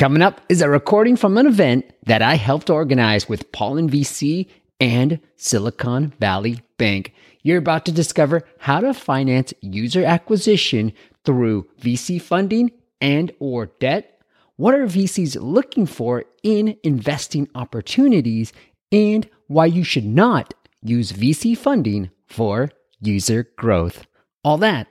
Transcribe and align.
Coming 0.00 0.22
up 0.22 0.40
is 0.48 0.62
a 0.62 0.70
recording 0.70 1.14
from 1.14 1.36
an 1.36 1.46
event 1.46 1.84
that 2.06 2.22
I 2.22 2.36
helped 2.36 2.70
organize 2.70 3.28
with 3.28 3.52
Pollen 3.52 3.90
VC 3.90 4.48
and 4.80 5.20
Silicon 5.36 6.14
Valley 6.18 6.62
Bank. 6.78 7.12
You're 7.42 7.58
about 7.58 7.84
to 7.84 7.92
discover 7.92 8.44
how 8.60 8.80
to 8.80 8.94
finance 8.94 9.52
user 9.60 10.02
acquisition 10.02 10.94
through 11.26 11.68
VC 11.78 12.18
funding 12.18 12.70
and 13.02 13.30
or 13.40 13.66
debt. 13.78 14.22
What 14.56 14.72
are 14.72 14.86
VCs 14.86 15.36
looking 15.38 15.84
for 15.84 16.24
in 16.42 16.78
investing 16.82 17.50
opportunities 17.54 18.54
and 18.90 19.28
why 19.48 19.66
you 19.66 19.84
should 19.84 20.06
not 20.06 20.54
use 20.82 21.12
VC 21.12 21.54
funding 21.54 22.10
for 22.26 22.70
user 23.02 23.50
growth. 23.58 24.06
All 24.42 24.56
that 24.56 24.86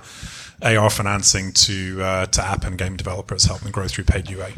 AR 0.62 0.90
financing 0.90 1.52
to 1.54 2.02
uh, 2.04 2.26
to 2.28 2.44
app 2.44 2.64
and 2.64 2.78
game 2.78 2.96
developers, 2.96 3.46
help 3.46 3.62
them 3.62 3.72
grow 3.72 3.88
through 3.88 4.04
paid 4.04 4.30
UA. 4.30 4.52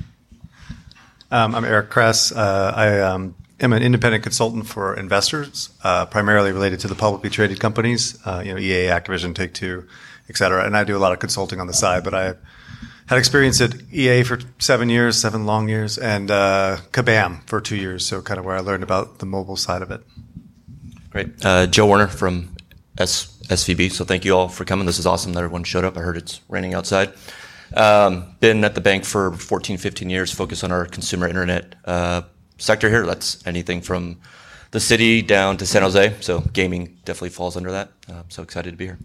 Um, 1.31 1.55
I'm 1.55 1.65
Eric 1.65 1.89
Kress. 1.89 2.31
Uh, 2.31 2.73
I 2.75 2.99
um, 2.99 3.35
am 3.59 3.73
an 3.73 3.81
independent 3.81 4.23
consultant 4.23 4.67
for 4.67 4.95
investors, 4.95 5.69
uh, 5.83 6.05
primarily 6.05 6.51
related 6.51 6.79
to 6.81 6.87
the 6.87 6.95
publicly 6.95 7.29
traded 7.29 7.59
companies, 7.59 8.19
uh, 8.25 8.43
you 8.45 8.53
know, 8.53 8.59
EA, 8.59 8.87
Activision, 8.87 9.33
Take 9.33 9.53
Two, 9.53 9.87
et 10.29 10.37
cetera. 10.37 10.65
And 10.65 10.75
I 10.75 10.83
do 10.83 10.95
a 10.97 10.99
lot 10.99 11.13
of 11.13 11.19
consulting 11.19 11.59
on 11.59 11.67
the 11.67 11.73
side, 11.73 12.03
but 12.03 12.13
I 12.13 12.35
had 13.07 13.17
experience 13.17 13.61
at 13.61 13.75
EA 13.91 14.23
for 14.23 14.39
seven 14.59 14.89
years, 14.89 15.19
seven 15.19 15.45
long 15.45 15.69
years, 15.69 15.97
and 15.97 16.29
uh, 16.29 16.77
Kabam 16.91 17.47
for 17.47 17.61
two 17.61 17.77
years. 17.77 18.05
So 18.05 18.21
kind 18.21 18.39
of 18.39 18.45
where 18.45 18.55
I 18.55 18.59
learned 18.59 18.83
about 18.83 19.19
the 19.19 19.25
mobile 19.25 19.57
side 19.57 19.81
of 19.81 19.91
it. 19.91 20.01
Great. 21.09 21.45
Uh, 21.45 21.67
Joe 21.67 21.85
Warner 21.85 22.07
from 22.07 22.52
S- 22.97 23.37
SVB. 23.43 23.91
So 23.91 24.05
thank 24.05 24.25
you 24.25 24.35
all 24.35 24.47
for 24.47 24.65
coming. 24.65 24.85
This 24.85 24.99
is 24.99 25.05
awesome 25.05 25.33
that 25.33 25.43
everyone 25.43 25.63
showed 25.63 25.85
up. 25.85 25.97
I 25.97 26.01
heard 26.01 26.17
it's 26.17 26.41
raining 26.49 26.73
outside. 26.73 27.13
Um, 27.75 28.35
been 28.39 28.63
at 28.63 28.75
the 28.75 28.81
bank 28.81 29.03
for 29.03 29.33
14, 29.33 29.77
15 29.77 30.09
years, 30.09 30.31
focused 30.31 30.63
on 30.63 30.71
our 30.71 30.85
consumer 30.85 31.27
internet 31.27 31.75
uh, 31.85 32.21
sector 32.57 32.89
here. 32.89 33.05
That's 33.05 33.45
anything 33.47 33.81
from 33.81 34.19
the 34.71 34.79
city 34.79 35.21
down 35.21 35.57
to 35.57 35.65
San 35.65 35.81
Jose. 35.81 36.15
So 36.19 36.41
gaming 36.53 36.97
definitely 37.05 37.29
falls 37.29 37.57
under 37.57 37.71
that. 37.71 37.89
Uh, 38.09 38.23
so 38.29 38.43
excited 38.43 38.71
to 38.71 38.77
be 38.77 38.85
here. 38.85 38.99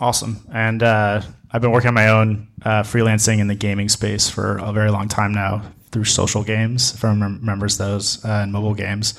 Awesome. 0.00 0.46
And 0.52 0.82
uh, 0.82 1.22
I've 1.50 1.60
been 1.60 1.72
working 1.72 1.88
on 1.88 1.94
my 1.94 2.08
own 2.08 2.48
uh, 2.64 2.82
freelancing 2.82 3.38
in 3.38 3.48
the 3.48 3.54
gaming 3.54 3.88
space 3.88 4.30
for 4.30 4.58
a 4.58 4.72
very 4.72 4.90
long 4.90 5.08
time 5.08 5.32
now 5.32 5.62
through 5.90 6.04
social 6.04 6.44
games, 6.44 6.94
if 6.94 7.04
everyone 7.04 7.38
remembers 7.40 7.78
those, 7.78 8.24
uh, 8.24 8.40
and 8.42 8.52
mobile 8.52 8.74
games. 8.74 9.14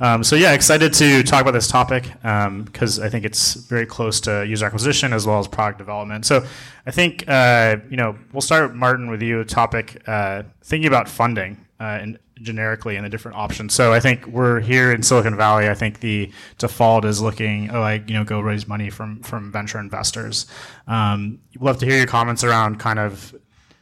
Um, 0.00 0.22
so 0.22 0.36
yeah, 0.36 0.52
excited 0.52 0.92
to 0.94 1.22
talk 1.24 1.42
about 1.42 1.52
this 1.52 1.68
topic 1.68 2.04
because 2.22 2.98
um, 2.98 3.04
I 3.04 3.08
think 3.08 3.24
it's 3.24 3.54
very 3.54 3.86
close 3.86 4.20
to 4.22 4.46
user 4.46 4.66
acquisition 4.66 5.12
as 5.12 5.26
well 5.26 5.38
as 5.40 5.48
product 5.48 5.78
development. 5.78 6.24
So 6.24 6.46
I 6.86 6.90
think 6.90 7.24
uh, 7.28 7.78
you 7.90 7.96
know 7.96 8.16
we'll 8.32 8.40
start 8.40 8.74
Martin 8.74 9.10
with 9.10 9.22
you. 9.22 9.42
Topic 9.44 10.00
uh, 10.06 10.44
thinking 10.62 10.86
about 10.86 11.08
funding 11.08 11.64
uh, 11.80 11.98
and 12.00 12.18
generically 12.40 12.94
and 12.94 13.04
the 13.04 13.08
different 13.08 13.36
options. 13.36 13.74
So 13.74 13.92
I 13.92 13.98
think 13.98 14.24
we're 14.28 14.60
here 14.60 14.92
in 14.92 15.02
Silicon 15.02 15.36
Valley. 15.36 15.68
I 15.68 15.74
think 15.74 15.98
the 15.98 16.30
default 16.58 17.04
is 17.04 17.20
looking 17.20 17.70
oh 17.70 17.82
I 17.82 17.94
you 17.94 18.14
know 18.14 18.24
go 18.24 18.40
raise 18.40 18.68
money 18.68 18.90
from 18.90 19.20
from 19.22 19.50
venture 19.50 19.80
investors. 19.80 20.46
Um, 20.86 21.40
we'd 21.54 21.66
love 21.66 21.78
to 21.78 21.86
hear 21.86 21.96
your 21.96 22.06
comments 22.06 22.44
around 22.44 22.78
kind 22.78 23.00
of 23.00 23.34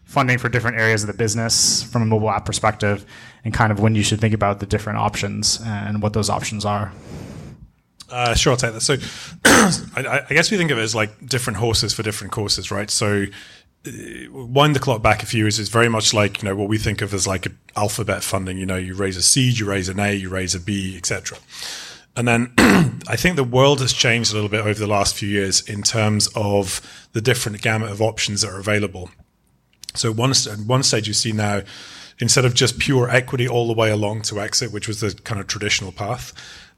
funding 0.04 0.38
for 0.38 0.48
different 0.48 0.78
areas 0.78 1.02
of 1.02 1.08
the 1.08 1.14
business 1.14 1.82
from 1.82 2.00
a 2.00 2.06
mobile 2.06 2.30
app 2.30 2.46
perspective 2.46 3.04
and 3.46 3.54
kind 3.54 3.70
of 3.70 3.78
when 3.78 3.94
you 3.94 4.02
should 4.02 4.20
think 4.20 4.34
about 4.34 4.58
the 4.58 4.66
different 4.66 4.98
options 4.98 5.60
and 5.64 6.02
what 6.02 6.12
those 6.14 6.28
options 6.28 6.64
are. 6.64 6.92
Uh, 8.10 8.34
sure, 8.34 8.50
I'll 8.50 8.56
take 8.56 8.72
that. 8.72 8.80
So, 8.80 8.96
I, 9.44 10.24
I, 10.28 10.34
guess 10.34 10.50
we 10.50 10.56
think 10.56 10.72
of 10.72 10.78
it 10.78 10.82
as 10.82 10.96
like 10.96 11.24
different 11.24 11.58
horses 11.58 11.94
for 11.94 12.02
different 12.02 12.32
courses, 12.32 12.72
right? 12.72 12.90
So, 12.90 13.26
uh, 13.86 13.90
wind 14.32 14.74
the 14.74 14.80
clock 14.80 15.00
back 15.00 15.22
a 15.22 15.26
few 15.26 15.44
years 15.44 15.60
is 15.60 15.68
very 15.68 15.88
much 15.88 16.12
like 16.12 16.42
you 16.42 16.48
know 16.48 16.56
what 16.56 16.68
we 16.68 16.76
think 16.76 17.02
of 17.02 17.14
as 17.14 17.28
like 17.28 17.46
alphabet 17.76 18.24
funding. 18.24 18.58
You 18.58 18.66
know, 18.66 18.76
you 18.76 18.94
raise 18.94 19.16
a 19.16 19.22
seed, 19.22 19.58
you 19.58 19.66
raise 19.66 19.88
an 19.88 20.00
A, 20.00 20.12
you 20.12 20.28
raise 20.28 20.56
a 20.56 20.60
B, 20.60 20.96
etc. 20.96 21.38
And 22.16 22.26
then 22.26 22.52
I 23.08 23.14
think 23.14 23.36
the 23.36 23.44
world 23.44 23.80
has 23.80 23.92
changed 23.92 24.32
a 24.32 24.34
little 24.34 24.50
bit 24.50 24.60
over 24.60 24.78
the 24.78 24.88
last 24.88 25.14
few 25.14 25.28
years 25.28 25.68
in 25.68 25.82
terms 25.82 26.28
of 26.34 27.08
the 27.12 27.20
different 27.20 27.62
gamut 27.62 27.92
of 27.92 28.02
options 28.02 28.42
that 28.42 28.50
are 28.50 28.58
available. 28.58 29.10
So 29.94 30.10
one 30.10 30.32
one 30.66 30.82
stage 30.82 31.06
you 31.06 31.14
see 31.14 31.32
now 31.32 31.62
instead 32.18 32.44
of 32.44 32.54
just 32.54 32.78
pure 32.78 33.08
equity 33.10 33.48
all 33.48 33.66
the 33.66 33.74
way 33.74 33.90
along 33.90 34.22
to 34.22 34.40
exit, 34.40 34.72
which 34.72 34.88
was 34.88 35.00
the 35.00 35.14
kind 35.24 35.40
of 35.40 35.46
traditional 35.46 35.92
path, 35.92 36.32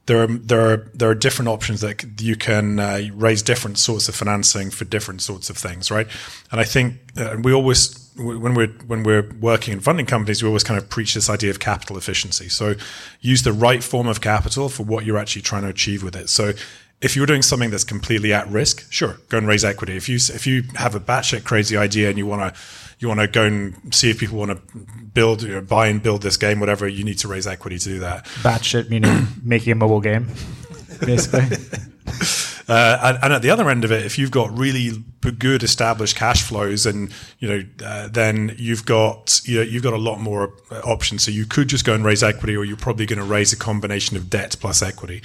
there 0.05 0.23
are 0.23 0.27
there 0.27 0.73
are 0.73 0.77
there 0.93 1.09
are 1.09 1.15
different 1.15 1.49
options 1.49 1.81
that 1.81 2.03
you 2.19 2.35
can 2.35 2.79
uh, 2.79 3.01
raise 3.13 3.43
different 3.43 3.77
sorts 3.77 4.09
of 4.09 4.15
financing 4.15 4.71
for 4.71 4.85
different 4.85 5.21
sorts 5.21 5.49
of 5.49 5.57
things, 5.57 5.91
right? 5.91 6.07
And 6.51 6.59
I 6.59 6.63
think 6.63 6.95
uh, 7.17 7.37
we 7.41 7.53
always 7.53 8.09
when 8.17 8.55
we're 8.55 8.73
when 8.87 9.03
we're 9.03 9.29
working 9.39 9.73
in 9.73 9.79
funding 9.79 10.07
companies, 10.07 10.41
we 10.41 10.47
always 10.47 10.63
kind 10.63 10.81
of 10.81 10.89
preach 10.89 11.13
this 11.13 11.29
idea 11.29 11.51
of 11.51 11.59
capital 11.59 11.95
efficiency. 11.95 12.49
So 12.49 12.75
use 13.21 13.43
the 13.43 13.53
right 13.53 13.83
form 13.83 14.07
of 14.07 14.19
capital 14.19 14.67
for 14.67 14.83
what 14.83 15.05
you're 15.05 15.17
actually 15.17 15.43
trying 15.43 15.61
to 15.61 15.69
achieve 15.69 16.03
with 16.03 16.15
it. 16.15 16.29
So 16.29 16.53
if 17.01 17.15
you're 17.15 17.27
doing 17.27 17.41
something 17.41 17.69
that's 17.69 17.85
completely 17.85 18.33
at 18.33 18.47
risk, 18.49 18.91
sure, 18.91 19.17
go 19.29 19.37
and 19.37 19.47
raise 19.47 19.63
equity. 19.63 19.95
If 19.95 20.09
you 20.09 20.15
if 20.15 20.45
you 20.45 20.63
have 20.75 20.95
a 20.95 20.99
batshit 20.99 21.43
crazy 21.43 21.77
idea 21.77 22.09
and 22.09 22.17
you 22.17 22.25
want 22.25 22.53
to 22.53 22.61
you 22.99 23.07
want 23.07 23.21
to 23.21 23.27
go 23.27 23.45
and 23.45 23.93
see 23.93 24.09
if 24.09 24.19
people 24.19 24.37
want 24.37 24.51
to 24.51 24.77
build, 25.13 25.41
you 25.41 25.49
know, 25.49 25.61
buy 25.61 25.87
and 25.87 26.03
build 26.03 26.21
this 26.21 26.37
game, 26.37 26.59
whatever, 26.59 26.87
you 26.87 27.03
need 27.03 27.17
to 27.19 27.27
raise 27.27 27.47
equity 27.47 27.77
to 27.79 27.85
do 27.85 27.99
that. 27.99 28.25
Batshit 28.43 28.89
meaning 28.89 29.27
making 29.43 29.71
a 29.71 29.75
mobile 29.75 30.01
game, 30.01 30.27
basically. 30.99 31.57
Uh, 32.69 32.99
and, 33.01 33.23
and, 33.23 33.33
at 33.33 33.41
the 33.41 33.49
other 33.49 33.67
end 33.67 33.83
of 33.83 33.91
it, 33.91 34.05
if 34.05 34.19
you've 34.19 34.29
got 34.29 34.55
really 34.55 35.03
good 35.39 35.63
established 35.63 36.15
cash 36.15 36.43
flows, 36.43 36.85
and 36.85 37.11
you 37.39 37.49
know, 37.49 37.63
uh, 37.83 38.07
then 38.09 38.53
you've 38.59 38.85
got 38.85 39.41
you 39.43 39.57
know, 39.57 39.63
you've 39.63 39.81
got 39.81 39.93
a 39.93 39.97
lot 39.97 40.19
more 40.19 40.53
uh, 40.69 40.79
options. 40.81 41.23
So 41.23 41.31
you 41.31 41.47
could 41.47 41.67
just 41.67 41.83
go 41.83 41.95
and 41.95 42.05
raise 42.05 42.21
equity, 42.21 42.55
or 42.55 42.63
you're 42.63 42.77
probably 42.77 43.07
going 43.07 43.17
to 43.17 43.25
raise 43.25 43.51
a 43.51 43.57
combination 43.57 44.17
of 44.17 44.29
debt 44.29 44.55
plus 44.59 44.83
equity. 44.83 45.23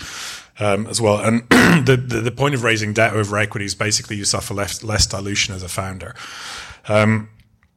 Um, 0.59 0.87
as 0.87 1.03
well, 1.03 1.19
and 1.19 1.43
the, 1.87 1.97
the, 1.97 2.21
the 2.21 2.31
point 2.31 2.55
of 2.55 2.63
raising 2.63 2.95
debt 2.95 3.13
over 3.13 3.37
equity 3.37 3.67
is 3.67 3.75
basically 3.75 4.17
you 4.17 4.25
suffer 4.25 4.55
less 4.55 4.83
less 4.83 5.05
dilution 5.05 5.55
as 5.55 5.63
a 5.63 5.69
founder. 5.69 6.15
Um, 6.89 7.29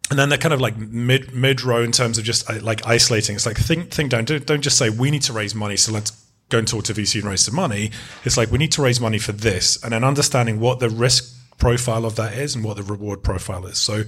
and 0.10 0.18
then 0.18 0.30
they're 0.30 0.38
kind 0.38 0.54
of 0.54 0.62
like 0.62 0.78
mid 0.78 1.34
mid 1.34 1.64
row 1.64 1.84
in 1.84 1.92
terms 1.92 2.18
of 2.18 2.24
just 2.24 2.50
uh, 2.50 2.60
like 2.62 2.86
isolating. 2.88 3.36
It's 3.36 3.46
like 3.46 3.58
think 3.58 3.92
think 3.92 4.12
down. 4.12 4.26
Don't, 4.26 4.46
don't 4.46 4.62
just 4.62 4.78
say 4.78 4.90
we 4.90 5.12
need 5.12 5.24
to 5.24 5.34
raise 5.34 5.54
money, 5.54 5.78
so 5.78 5.92
let's 5.92 6.12
go 6.50 6.60
and 6.60 6.68
talk 6.68 6.86
to 6.86 6.94
VC 6.94 7.16
and 7.16 7.26
raise 7.30 7.42
some 7.42 7.56
money. 7.56 7.92
It's 8.24 8.38
like 8.38 8.52
we 8.52 8.58
need 8.58 8.72
to 8.74 8.82
raise 8.82 9.02
money 9.02 9.20
for 9.20 9.34
this, 9.34 9.82
and 9.84 9.92
then 9.92 10.04
understanding 10.04 10.60
what 10.60 10.80
the 10.80 10.90
risk 10.90 11.34
profile 11.58 12.06
of 12.06 12.16
that 12.16 12.34
is 12.34 12.56
and 12.56 12.64
what 12.64 12.78
the 12.78 12.84
reward 12.84 13.24
profile 13.24 13.66
is. 13.66 13.80
So 13.80 14.04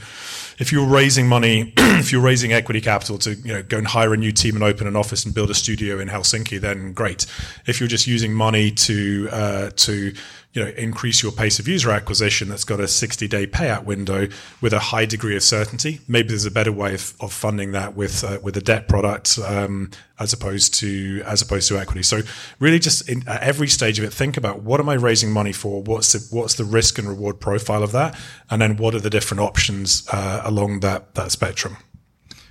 if 0.59 0.71
you're 0.71 0.85
raising 0.85 1.27
money, 1.27 1.73
if 1.77 2.11
you're 2.11 2.21
raising 2.21 2.53
equity 2.53 2.79
capital 2.79 3.17
to 3.19 3.33
you 3.33 3.53
know 3.53 3.63
go 3.63 3.77
and 3.77 3.87
hire 3.87 4.13
a 4.13 4.17
new 4.17 4.31
team 4.31 4.55
and 4.55 4.63
open 4.63 4.87
an 4.87 4.95
office 4.95 5.25
and 5.25 5.33
build 5.33 5.49
a 5.49 5.53
studio 5.53 5.99
in 5.99 6.07
Helsinki, 6.07 6.61
then 6.61 6.93
great. 6.93 7.25
If 7.65 7.79
you're 7.79 7.89
just 7.89 8.07
using 8.07 8.33
money 8.33 8.71
to 8.71 9.29
uh, 9.31 9.69
to 9.75 10.13
you 10.53 10.63
know 10.63 10.71
increase 10.71 11.21
your 11.21 11.31
pace 11.31 11.59
of 11.59 11.67
user 11.67 11.91
acquisition 11.91 12.49
that's 12.49 12.63
got 12.63 12.79
a 12.79 12.87
60 12.87 13.27
day 13.27 13.45
payout 13.45 13.83
window 13.83 14.27
with 14.61 14.73
a 14.73 14.79
high 14.79 15.05
degree 15.05 15.35
of 15.35 15.43
certainty. 15.43 16.01
Maybe 16.07 16.29
there's 16.29 16.45
a 16.45 16.51
better 16.51 16.71
way 16.71 16.95
of, 16.95 17.13
of 17.19 17.31
funding 17.31 17.71
that 17.73 17.95
with 17.95 18.23
uh, 18.23 18.39
with 18.41 18.57
a 18.57 18.61
debt 18.61 18.87
product 18.87 19.37
um, 19.45 19.91
as 20.19 20.33
opposed 20.33 20.73
to 20.75 21.21
as 21.25 21.41
opposed 21.41 21.67
to 21.69 21.77
equity. 21.77 22.03
So 22.03 22.21
really 22.59 22.79
just 22.79 23.07
in, 23.07 23.27
at 23.27 23.41
every 23.41 23.67
stage 23.67 23.99
of 23.99 24.05
it 24.05 24.13
think 24.13 24.37
about 24.37 24.63
what 24.63 24.79
am 24.79 24.89
i 24.89 24.95
raising 24.95 25.31
money 25.31 25.53
for? 25.53 25.83
What's 25.83 26.13
the 26.13 26.35
what's 26.35 26.55
the 26.55 26.65
risk 26.65 26.97
and 26.97 27.07
reward 27.07 27.39
profile 27.39 27.83
of 27.83 27.91
that? 27.91 28.19
And 28.49 28.61
then 28.61 28.77
what 28.77 28.95
are 28.95 28.99
the 28.99 29.09
different 29.09 29.41
options 29.41 30.07
uh, 30.11 30.41
along 30.43 30.79
that 30.79 31.13
that 31.13 31.31
spectrum? 31.31 31.77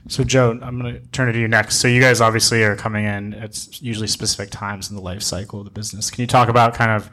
So, 0.06 0.24
Joe, 0.24 0.58
I'm 0.62 0.80
going 0.80 0.94
to 0.94 1.00
turn 1.08 1.28
it 1.28 1.32
to 1.32 1.38
you 1.38 1.48
next. 1.48 1.76
So, 1.76 1.88
you 1.88 2.00
guys 2.00 2.22
obviously 2.22 2.62
are 2.62 2.76
coming 2.76 3.04
in 3.04 3.34
at 3.34 3.82
usually 3.82 4.06
specific 4.06 4.48
times 4.50 4.88
in 4.88 4.96
the 4.96 5.02
life 5.02 5.22
cycle 5.22 5.58
of 5.58 5.66
the 5.66 5.70
business. 5.70 6.10
Can 6.10 6.22
you 6.22 6.26
talk 6.26 6.48
about 6.48 6.72
kind 6.72 6.92
of 6.92 7.10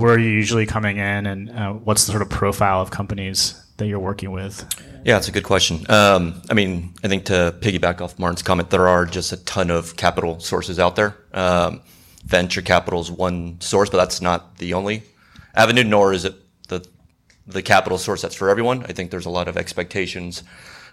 where 0.00 0.14
are 0.14 0.18
you're 0.18 0.32
usually 0.32 0.66
coming 0.66 0.96
in 0.96 1.26
and 1.26 1.50
uh, 1.50 1.72
what's 1.72 2.06
the 2.06 2.12
sort 2.12 2.22
of 2.22 2.30
profile 2.30 2.80
of 2.80 2.90
companies 2.90 3.62
that 3.76 3.86
you're 3.86 3.98
working 3.98 4.30
with? 4.30 4.66
Yeah, 5.04 5.16
it's 5.16 5.28
a 5.28 5.32
good 5.32 5.44
question. 5.44 5.84
Um, 5.90 6.42
I 6.50 6.54
mean, 6.54 6.94
I 7.04 7.08
think 7.08 7.26
to 7.26 7.54
piggyback 7.60 8.00
off 8.00 8.18
Martin's 8.18 8.42
comment, 8.42 8.70
there 8.70 8.88
are 8.88 9.06
just 9.06 9.32
a 9.32 9.36
ton 9.38 9.70
of 9.70 9.96
capital 9.96 10.40
sources 10.40 10.78
out 10.78 10.96
there. 10.96 11.16
Um, 11.32 11.80
venture 12.24 12.62
capital 12.62 13.00
is 13.00 13.10
one 13.10 13.60
source, 13.60 13.88
but 13.88 13.96
that's 13.98 14.20
not 14.20 14.58
the 14.58 14.74
only 14.74 15.02
avenue, 15.54 15.84
nor 15.84 16.12
is 16.12 16.24
it 16.24 16.34
the 16.68 16.86
the 17.46 17.62
capital 17.62 17.98
source 17.98 18.22
that's 18.22 18.34
for 18.34 18.50
everyone. 18.50 18.84
I 18.84 18.92
think 18.92 19.10
there's 19.10 19.26
a 19.26 19.30
lot 19.30 19.48
of 19.48 19.56
expectations 19.56 20.44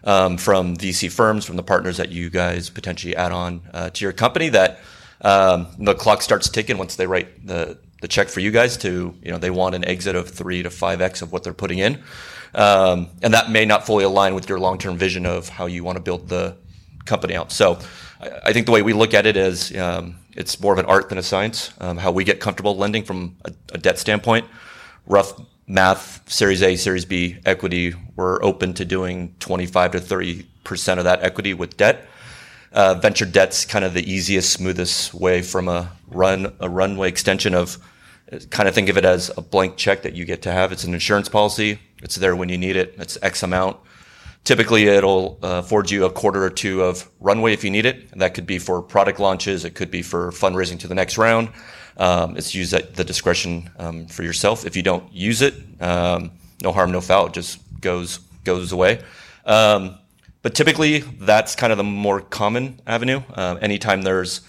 um, 0.03 0.37
from 0.37 0.77
VC 0.77 1.11
firms, 1.11 1.45
from 1.45 1.57
the 1.57 1.63
partners 1.63 1.97
that 1.97 2.09
you 2.09 2.29
guys 2.29 2.69
potentially 2.69 3.15
add 3.15 3.31
on 3.31 3.61
uh, 3.73 3.89
to 3.91 4.05
your 4.05 4.13
company 4.13 4.49
that 4.49 4.79
um, 5.21 5.67
the 5.77 5.93
clock 5.95 6.21
starts 6.21 6.49
ticking 6.49 6.77
once 6.77 6.95
they 6.95 7.07
write 7.07 7.45
the 7.45 7.77
the 8.01 8.07
check 8.07 8.29
for 8.29 8.39
you 8.39 8.51
guys 8.51 8.77
to 8.77 9.15
you 9.21 9.31
know 9.31 9.37
they 9.37 9.49
want 9.49 9.75
an 9.75 9.85
exit 9.85 10.15
of 10.15 10.29
three 10.29 10.63
to 10.63 10.69
five 10.69 11.01
x 11.01 11.21
of 11.21 11.31
what 11.31 11.43
they're 11.43 11.53
putting 11.53 11.79
in, 11.79 12.01
um, 12.53 13.09
and 13.21 13.33
that 13.33 13.49
may 13.49 13.65
not 13.65 13.85
fully 13.85 14.03
align 14.03 14.35
with 14.35 14.49
your 14.49 14.59
long 14.59 14.77
term 14.77 14.97
vision 14.97 15.25
of 15.25 15.49
how 15.49 15.65
you 15.65 15.83
want 15.83 15.97
to 15.97 16.01
build 16.01 16.29
the 16.29 16.55
company 17.05 17.35
out. 17.35 17.51
So 17.51 17.79
I, 18.19 18.53
think 18.53 18.65
the 18.65 18.71
way 18.71 18.81
we 18.81 18.93
look 18.93 19.13
at 19.13 19.25
it 19.25 19.37
is 19.37 19.75
um, 19.77 20.17
it's 20.35 20.59
more 20.59 20.73
of 20.73 20.79
an 20.79 20.85
art 20.85 21.09
than 21.09 21.17
a 21.17 21.23
science. 21.23 21.71
Um, 21.79 21.97
how 21.97 22.11
we 22.11 22.23
get 22.23 22.39
comfortable 22.39 22.75
lending 22.75 23.03
from 23.03 23.37
a, 23.45 23.53
a 23.73 23.77
debt 23.77 23.97
standpoint, 23.97 24.45
rough 25.05 25.33
math, 25.67 26.29
Series 26.29 26.61
A, 26.61 26.75
Series 26.75 27.05
B 27.05 27.37
equity, 27.45 27.93
we're 28.15 28.43
open 28.43 28.73
to 28.75 28.85
doing 28.85 29.35
25 29.39 29.91
to 29.91 29.99
30 29.99 30.47
percent 30.63 30.99
of 30.99 31.05
that 31.05 31.23
equity 31.23 31.53
with 31.53 31.77
debt. 31.77 32.05
Uh, 32.71 32.95
venture 32.95 33.25
debt's 33.25 33.65
kind 33.65 33.85
of 33.85 33.93
the 33.93 34.11
easiest, 34.11 34.51
smoothest 34.51 35.13
way 35.13 35.41
from 35.41 35.67
a 35.67 35.91
run 36.07 36.53
a 36.59 36.69
runway 36.69 37.09
extension 37.09 37.53
of 37.53 37.77
kind 38.49 38.67
of 38.67 38.75
think 38.75 38.89
of 38.89 38.97
it 38.97 39.05
as 39.05 39.31
a 39.37 39.41
blank 39.41 39.77
check 39.77 40.01
that 40.03 40.13
you 40.13 40.25
get 40.25 40.41
to 40.43 40.51
have. 40.51 40.71
It's 40.71 40.83
an 40.83 40.93
insurance 40.93 41.29
policy. 41.29 41.79
It's 42.03 42.15
there 42.15 42.35
when 42.35 42.49
you 42.49 42.57
need 42.57 42.75
it. 42.75 42.95
It's 42.97 43.17
X 43.21 43.43
amount. 43.43 43.77
Typically, 44.43 44.87
it'll 44.87 45.39
uh, 45.43 45.61
afford 45.63 45.91
you 45.91 46.05
a 46.05 46.09
quarter 46.09 46.43
or 46.43 46.49
two 46.49 46.81
of 46.81 47.09
runway 47.19 47.53
if 47.53 47.63
you 47.63 47.71
need 47.71 47.85
it. 47.85 48.11
And 48.11 48.21
that 48.21 48.33
could 48.33 48.45
be 48.45 48.59
for 48.59 48.81
product 48.81 49.19
launches. 49.19 49.65
It 49.65 49.75
could 49.75 49.91
be 49.91 50.01
for 50.01 50.31
fundraising 50.31 50.79
to 50.79 50.87
the 50.87 50.95
next 50.95 51.17
round. 51.17 51.49
Um, 51.97 52.37
it's 52.37 52.53
used 52.53 52.73
at 52.73 52.95
the 52.95 53.03
discretion 53.03 53.69
um, 53.77 54.05
for 54.05 54.23
yourself. 54.23 54.65
If 54.65 54.75
you 54.75 54.83
don't 54.83 55.11
use 55.11 55.41
it, 55.41 55.55
um, 55.81 56.31
no 56.61 56.71
harm, 56.71 56.91
no 56.91 57.01
foul. 57.01 57.27
It 57.27 57.33
just 57.33 57.59
goes 57.81 58.19
goes 58.43 58.71
away. 58.71 59.01
Um, 59.45 59.97
but 60.47 60.55
typically, 60.55 60.99
that's 60.99 61.57
kind 61.57 61.73
of 61.73 61.77
the 61.77 61.83
more 61.83 62.21
common 62.21 62.79
avenue. 62.87 63.21
Uh, 63.33 63.57
anytime 63.61 64.03
there's 64.03 64.39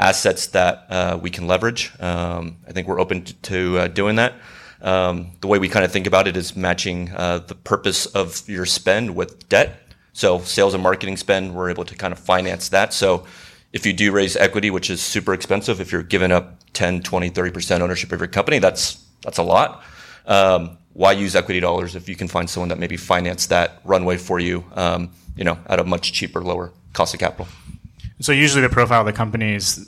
assets 0.00 0.48
that 0.48 0.84
uh, 0.90 1.16
we 1.22 1.30
can 1.30 1.46
leverage, 1.46 1.92
um, 2.00 2.56
I 2.66 2.72
think 2.72 2.88
we're 2.88 2.98
open 2.98 3.22
to, 3.22 3.78
uh, 3.78 3.86
doing 3.86 4.16
that. 4.16 4.34
Um, 4.82 5.30
the 5.42 5.46
way 5.46 5.60
we 5.60 5.68
kind 5.68 5.84
of 5.84 5.92
think 5.92 6.08
about 6.08 6.26
it 6.26 6.36
is 6.36 6.56
matching 6.56 7.12
uh, 7.12 7.38
the 7.38 7.54
purpose 7.54 8.06
of 8.06 8.48
your 8.48 8.66
spend 8.66 9.14
with 9.14 9.48
debt. 9.48 9.80
So 10.12 10.40
sales 10.40 10.74
and 10.74 10.82
marketing 10.82 11.16
spend, 11.18 11.54
we're 11.54 11.70
able 11.70 11.84
to 11.84 11.94
kind 11.94 12.12
of 12.12 12.18
finance 12.18 12.70
that. 12.70 12.92
So 12.92 13.24
if 13.72 13.86
you 13.86 13.92
do 13.92 14.10
raise 14.10 14.34
equity, 14.34 14.72
which 14.72 14.90
is 14.90 15.00
super 15.00 15.34
expensive, 15.34 15.80
if 15.80 15.92
you're 15.92 16.02
giving 16.02 16.32
up 16.32 16.58
10, 16.72 17.02
20, 17.02 17.30
30% 17.30 17.80
ownership 17.80 18.10
of 18.10 18.18
your 18.18 18.26
company, 18.26 18.58
that's, 18.58 19.04
that's 19.22 19.38
a 19.38 19.44
lot. 19.44 19.84
Um, 20.26 20.78
why 20.94 21.12
use 21.12 21.36
equity 21.36 21.60
dollars 21.60 21.94
if 21.94 22.08
you 22.08 22.16
can 22.16 22.26
find 22.26 22.50
someone 22.50 22.70
that 22.70 22.80
maybe 22.80 22.96
finance 22.96 23.46
that 23.46 23.80
runway 23.84 24.16
for 24.16 24.40
you, 24.40 24.64
um, 24.74 25.10
you 25.36 25.44
know, 25.44 25.58
at 25.66 25.78
a 25.78 25.84
much 25.84 26.12
cheaper, 26.12 26.42
lower 26.42 26.72
cost 26.92 27.14
of 27.14 27.20
capital? 27.20 27.48
So 28.20 28.32
usually 28.32 28.62
the 28.62 28.68
profile 28.68 29.00
of 29.00 29.06
the 29.06 29.12
companies 29.12 29.86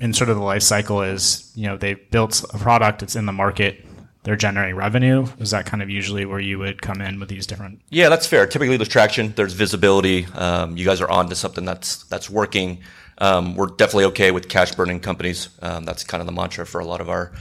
in 0.00 0.12
sort 0.12 0.28
of 0.28 0.36
the 0.36 0.42
life 0.42 0.62
cycle 0.62 1.02
is, 1.02 1.52
you 1.54 1.66
know, 1.66 1.76
they've 1.76 2.10
built 2.10 2.44
a 2.52 2.58
product, 2.58 3.02
it's 3.02 3.14
in 3.14 3.26
the 3.26 3.32
market, 3.32 3.86
they're 4.22 4.36
generating 4.36 4.76
revenue. 4.76 5.26
Is 5.38 5.52
that 5.52 5.66
kind 5.66 5.82
of 5.82 5.88
usually 5.88 6.24
where 6.24 6.40
you 6.40 6.58
would 6.58 6.82
come 6.82 7.00
in 7.00 7.20
with 7.20 7.28
these 7.28 7.46
different? 7.46 7.80
Yeah, 7.88 8.08
that's 8.08 8.26
fair. 8.26 8.46
Typically, 8.46 8.76
there's 8.76 8.88
traction, 8.88 9.32
there's 9.36 9.54
visibility. 9.54 10.26
Um, 10.34 10.76
you 10.76 10.84
guys 10.84 11.00
are 11.00 11.10
on 11.10 11.28
to 11.30 11.36
something 11.36 11.64
that's 11.64 12.04
that's 12.04 12.28
working. 12.28 12.80
Um, 13.18 13.54
we're 13.54 13.66
definitely 13.66 14.06
okay 14.06 14.30
with 14.30 14.48
cash 14.48 14.74
burning 14.74 15.00
companies. 15.00 15.48
Um, 15.62 15.84
that's 15.84 16.04
kind 16.04 16.20
of 16.20 16.26
the 16.26 16.32
mantra 16.32 16.66
for 16.66 16.80
a 16.80 16.84
lot 16.84 17.00
of 17.00 17.08
our 17.08 17.32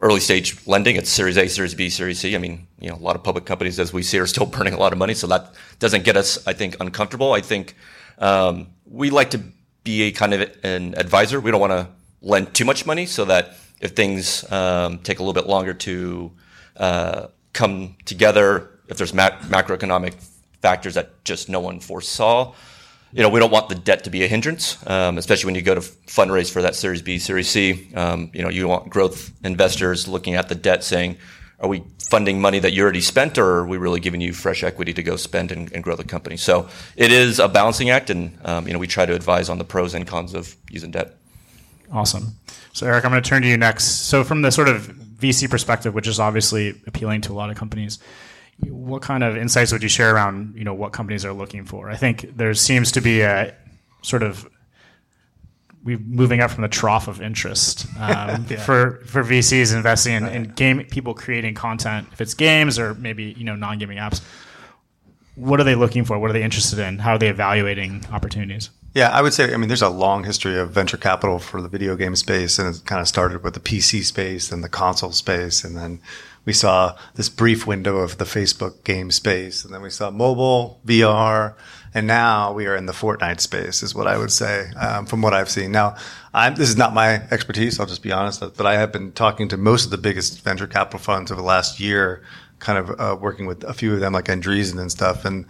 early 0.00 0.20
stage 0.20 0.66
lending. 0.66 0.96
It's 0.96 1.10
Series 1.10 1.36
A, 1.38 1.48
Series 1.48 1.74
B, 1.74 1.88
Series 1.88 2.18
C. 2.20 2.34
I 2.34 2.38
mean, 2.38 2.66
you 2.78 2.88
know, 2.90 2.96
a 2.96 2.98
lot 2.98 3.16
of 3.16 3.22
public 3.22 3.44
companies, 3.44 3.78
as 3.78 3.92
we 3.92 4.02
see, 4.02 4.18
are 4.18 4.26
still 4.26 4.46
burning 4.54 4.74
a 4.74 4.78
lot 4.78 4.92
of 4.92 4.98
money. 4.98 5.14
So 5.14 5.26
that 5.28 5.54
doesn't 5.78 6.04
get 6.04 6.16
us, 6.16 6.46
I 6.46 6.52
think, 6.52 6.76
uncomfortable. 6.80 7.32
I 7.32 7.40
think 7.40 7.74
um, 8.18 8.68
we 8.86 9.10
like 9.10 9.30
to 9.30 9.40
be 9.82 10.02
a 10.02 10.12
kind 10.12 10.34
of 10.34 10.50
an 10.62 10.94
advisor. 10.96 11.40
We 11.40 11.50
don't 11.50 11.60
want 11.60 11.72
to 11.72 11.88
lend 12.22 12.54
too 12.54 12.64
much 12.64 12.86
money 12.86 13.06
so 13.06 13.24
that 13.26 13.56
if 13.80 13.92
things 13.92 14.50
um, 14.50 14.98
take 14.98 15.18
a 15.18 15.22
little 15.22 15.34
bit 15.34 15.46
longer 15.46 15.74
to 15.74 16.32
uh, 16.76 17.26
come 17.52 17.96
together, 18.04 18.70
if 18.88 18.96
there's 18.96 19.12
mac- 19.12 19.40
macroeconomic 19.42 20.14
factors 20.62 20.94
that 20.94 21.24
just 21.24 21.48
no 21.48 21.60
one 21.60 21.80
foresaw, 21.80 22.54
you 23.14 23.22
know, 23.22 23.28
we 23.28 23.38
don't 23.38 23.52
want 23.52 23.68
the 23.68 23.76
debt 23.76 24.02
to 24.04 24.10
be 24.10 24.24
a 24.24 24.26
hindrance, 24.26 24.84
um, 24.88 25.18
especially 25.18 25.46
when 25.46 25.54
you 25.54 25.62
go 25.62 25.76
to 25.76 25.80
fundraise 25.80 26.50
for 26.50 26.62
that 26.62 26.74
Series 26.74 27.00
B, 27.00 27.20
Series 27.20 27.48
C. 27.48 27.94
Um, 27.94 28.28
you 28.34 28.42
know, 28.42 28.50
you 28.50 28.66
want 28.66 28.90
growth 28.90 29.30
investors 29.44 30.08
looking 30.08 30.34
at 30.34 30.48
the 30.48 30.56
debt 30.56 30.82
saying, 30.82 31.16
are 31.60 31.68
we 31.68 31.84
funding 32.10 32.40
money 32.40 32.58
that 32.58 32.72
you 32.72 32.82
already 32.82 33.00
spent 33.00 33.38
or 33.38 33.58
are 33.58 33.66
we 33.66 33.76
really 33.76 34.00
giving 34.00 34.20
you 34.20 34.32
fresh 34.32 34.64
equity 34.64 34.92
to 34.92 35.02
go 35.04 35.14
spend 35.14 35.52
and, 35.52 35.72
and 35.72 35.84
grow 35.84 35.94
the 35.94 36.02
company? 36.02 36.36
So 36.36 36.68
it 36.96 37.12
is 37.12 37.38
a 37.38 37.48
balancing 37.48 37.88
act 37.88 38.10
and, 38.10 38.36
um, 38.44 38.66
you 38.66 38.72
know, 38.72 38.80
we 38.80 38.88
try 38.88 39.06
to 39.06 39.14
advise 39.14 39.48
on 39.48 39.58
the 39.58 39.64
pros 39.64 39.94
and 39.94 40.04
cons 40.04 40.34
of 40.34 40.56
using 40.68 40.90
debt. 40.90 41.14
Awesome. 41.92 42.34
So, 42.72 42.88
Eric, 42.88 43.04
I'm 43.04 43.12
going 43.12 43.22
to 43.22 43.28
turn 43.28 43.42
to 43.42 43.48
you 43.48 43.56
next. 43.56 44.08
So, 44.08 44.24
from 44.24 44.42
the 44.42 44.50
sort 44.50 44.66
of 44.66 44.88
VC 44.88 45.48
perspective, 45.48 45.94
which 45.94 46.08
is 46.08 46.18
obviously 46.18 46.70
appealing 46.88 47.20
to 47.20 47.32
a 47.32 47.34
lot 47.34 47.48
of 47.50 47.56
companies, 47.56 48.00
what 48.60 49.02
kind 49.02 49.24
of 49.24 49.36
insights 49.36 49.72
would 49.72 49.82
you 49.82 49.88
share 49.88 50.14
around 50.14 50.54
you 50.56 50.64
know 50.64 50.74
what 50.74 50.92
companies 50.92 51.24
are 51.24 51.32
looking 51.32 51.64
for? 51.64 51.90
I 51.90 51.96
think 51.96 52.36
there 52.36 52.54
seems 52.54 52.92
to 52.92 53.00
be 53.00 53.20
a 53.22 53.54
sort 54.02 54.22
of 54.22 54.48
we 55.84 55.96
moving 55.98 56.40
up 56.40 56.50
from 56.50 56.62
the 56.62 56.68
trough 56.68 57.08
of 57.08 57.20
interest 57.20 57.86
um, 57.98 58.46
yeah. 58.48 58.56
for 58.64 59.02
for 59.06 59.22
VCs 59.22 59.74
investing 59.74 60.14
in, 60.14 60.26
in, 60.26 60.44
game 60.44 60.84
people 60.84 61.14
creating 61.14 61.54
content. 61.54 62.08
If 62.12 62.20
it's 62.20 62.34
games 62.34 62.78
or 62.78 62.94
maybe 62.94 63.34
you 63.36 63.44
know 63.44 63.54
non 63.54 63.78
gaming 63.78 63.98
apps, 63.98 64.22
what 65.36 65.60
are 65.60 65.64
they 65.64 65.74
looking 65.74 66.04
for? 66.04 66.18
What 66.18 66.30
are 66.30 66.32
they 66.32 66.42
interested 66.42 66.78
in? 66.78 66.98
How 66.98 67.12
are 67.12 67.18
they 67.18 67.28
evaluating 67.28 68.04
opportunities? 68.12 68.70
Yeah, 68.94 69.10
I 69.10 69.22
would 69.22 69.34
say, 69.34 69.52
I 69.52 69.56
mean, 69.56 69.66
there's 69.66 69.82
a 69.82 69.88
long 69.88 70.22
history 70.22 70.56
of 70.56 70.70
venture 70.70 70.96
capital 70.96 71.40
for 71.40 71.60
the 71.60 71.68
video 71.68 71.96
game 71.96 72.14
space, 72.14 72.60
and 72.60 72.74
it 72.74 72.84
kind 72.84 73.00
of 73.00 73.08
started 73.08 73.42
with 73.42 73.54
the 73.54 73.60
PC 73.60 74.04
space 74.04 74.52
and 74.52 74.62
the 74.62 74.68
console 74.68 75.10
space. 75.10 75.64
And 75.64 75.76
then 75.76 76.00
we 76.44 76.52
saw 76.52 76.96
this 77.14 77.28
brief 77.28 77.66
window 77.66 77.96
of 77.96 78.18
the 78.18 78.24
Facebook 78.24 78.84
game 78.84 79.10
space. 79.10 79.64
And 79.64 79.74
then 79.74 79.82
we 79.82 79.90
saw 79.90 80.10
mobile, 80.10 80.80
VR, 80.86 81.54
and 81.92 82.06
now 82.06 82.52
we 82.52 82.66
are 82.66 82.76
in 82.76 82.86
the 82.86 82.92
Fortnite 82.92 83.40
space, 83.40 83.82
is 83.82 83.94
what 83.94 84.06
I 84.06 84.18
would 84.18 84.32
say, 84.32 84.70
um, 84.78 85.06
from 85.06 85.22
what 85.22 85.32
I've 85.32 85.50
seen. 85.50 85.72
Now, 85.72 85.96
I'm, 86.32 86.54
this 86.54 86.68
is 86.68 86.76
not 86.76 86.92
my 86.92 87.22
expertise, 87.30 87.80
I'll 87.80 87.86
just 87.86 88.02
be 88.02 88.12
honest, 88.12 88.40
but 88.40 88.66
I 88.66 88.74
have 88.74 88.92
been 88.92 89.12
talking 89.12 89.48
to 89.48 89.56
most 89.56 89.84
of 89.84 89.90
the 89.90 89.98
biggest 89.98 90.42
venture 90.42 90.66
capital 90.66 90.98
funds 90.98 91.30
over 91.30 91.40
the 91.40 91.46
last 91.46 91.80
year, 91.80 92.22
kind 92.64 92.78
of 92.78 93.00
uh, 93.00 93.16
working 93.20 93.46
with 93.46 93.62
a 93.64 93.74
few 93.74 93.94
of 93.94 94.00
them 94.00 94.12
like 94.12 94.24
Andreessen 94.24 94.80
and 94.80 94.90
stuff. 94.90 95.24
And 95.24 95.46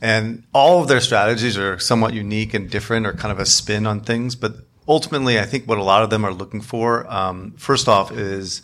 and 0.00 0.44
all 0.52 0.80
of 0.80 0.88
their 0.88 1.00
strategies 1.00 1.58
are 1.58 1.78
somewhat 1.78 2.14
unique 2.14 2.54
and 2.54 2.70
different 2.70 3.06
or 3.06 3.12
kind 3.12 3.32
of 3.32 3.38
a 3.38 3.46
spin 3.46 3.86
on 3.86 4.00
things. 4.00 4.36
But 4.36 4.56
ultimately, 4.88 5.38
I 5.38 5.44
think 5.44 5.68
what 5.68 5.78
a 5.78 5.82
lot 5.82 6.02
of 6.02 6.10
them 6.10 6.24
are 6.24 6.32
looking 6.32 6.60
for, 6.60 7.10
um, 7.12 7.54
first 7.56 7.88
off, 7.88 8.12
is 8.12 8.62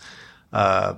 uh, 0.52 0.94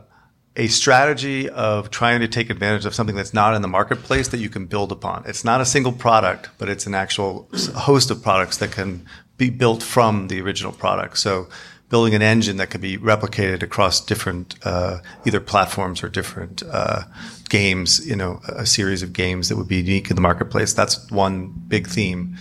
a 0.57 0.67
strategy 0.69 1.49
of 1.49 1.91
trying 1.91 2.21
to 2.21 2.29
take 2.29 2.51
advantage 2.51 2.87
of 2.87 2.95
something 2.95 3.17
that's 3.17 3.35
not 3.35 3.55
in 3.55 3.63
the 3.63 3.69
marketplace 3.69 4.29
that 4.29 4.39
you 4.39 4.49
can 4.49 4.67
build 4.67 4.93
upon. 4.93 5.25
It's 5.27 5.45
not 5.45 5.61
a 5.61 5.65
single 5.65 5.93
product, 5.93 6.51
but 6.59 6.69
it's 6.69 6.87
an 6.87 6.95
actual 6.95 7.49
host 7.77 8.11
of 8.11 8.23
products 8.23 8.59
that 8.59 8.73
can 8.73 9.07
be 9.37 9.51
built 9.51 9.83
from 9.83 10.29
the 10.29 10.41
original 10.41 10.73
product. 10.73 11.19
So 11.19 11.49
building 11.93 12.15
an 12.15 12.23
engine 12.23 12.57
that 12.57 12.71
could 12.71 12.81
be 12.81 12.97
replicated 12.97 13.63
across 13.63 14.01
different 14.01 14.55
uh, 14.65 14.97
either 15.27 15.41
platforms 15.41 16.03
or 16.03 16.09
different 16.09 16.63
uh, 16.73 17.03
games, 17.51 18.05
you 18.07 18.17
know, 18.17 18.41
a 18.49 18.65
series 18.65 19.03
of 19.03 19.13
games 19.13 19.51
that 19.51 19.57
would 19.57 19.69
be 19.69 19.77
unique 19.77 20.09
in 20.09 20.17
the 20.17 20.23
marketplace. 20.23 20.73
That's 20.73 21.11
one 21.11 21.53
big 21.69 21.87
theme. 21.87 22.35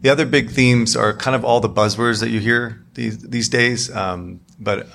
The 0.00 0.10
other 0.10 0.26
big 0.26 0.50
themes 0.50 0.96
are 0.96 1.16
kind 1.16 1.36
of 1.36 1.44
all 1.44 1.60
the 1.60 1.68
buzzwords 1.68 2.18
that 2.18 2.30
you 2.30 2.40
hear 2.40 2.84
these 2.94 3.18
these 3.18 3.48
days. 3.48 3.94
Um, 3.94 4.40
but 4.58 4.88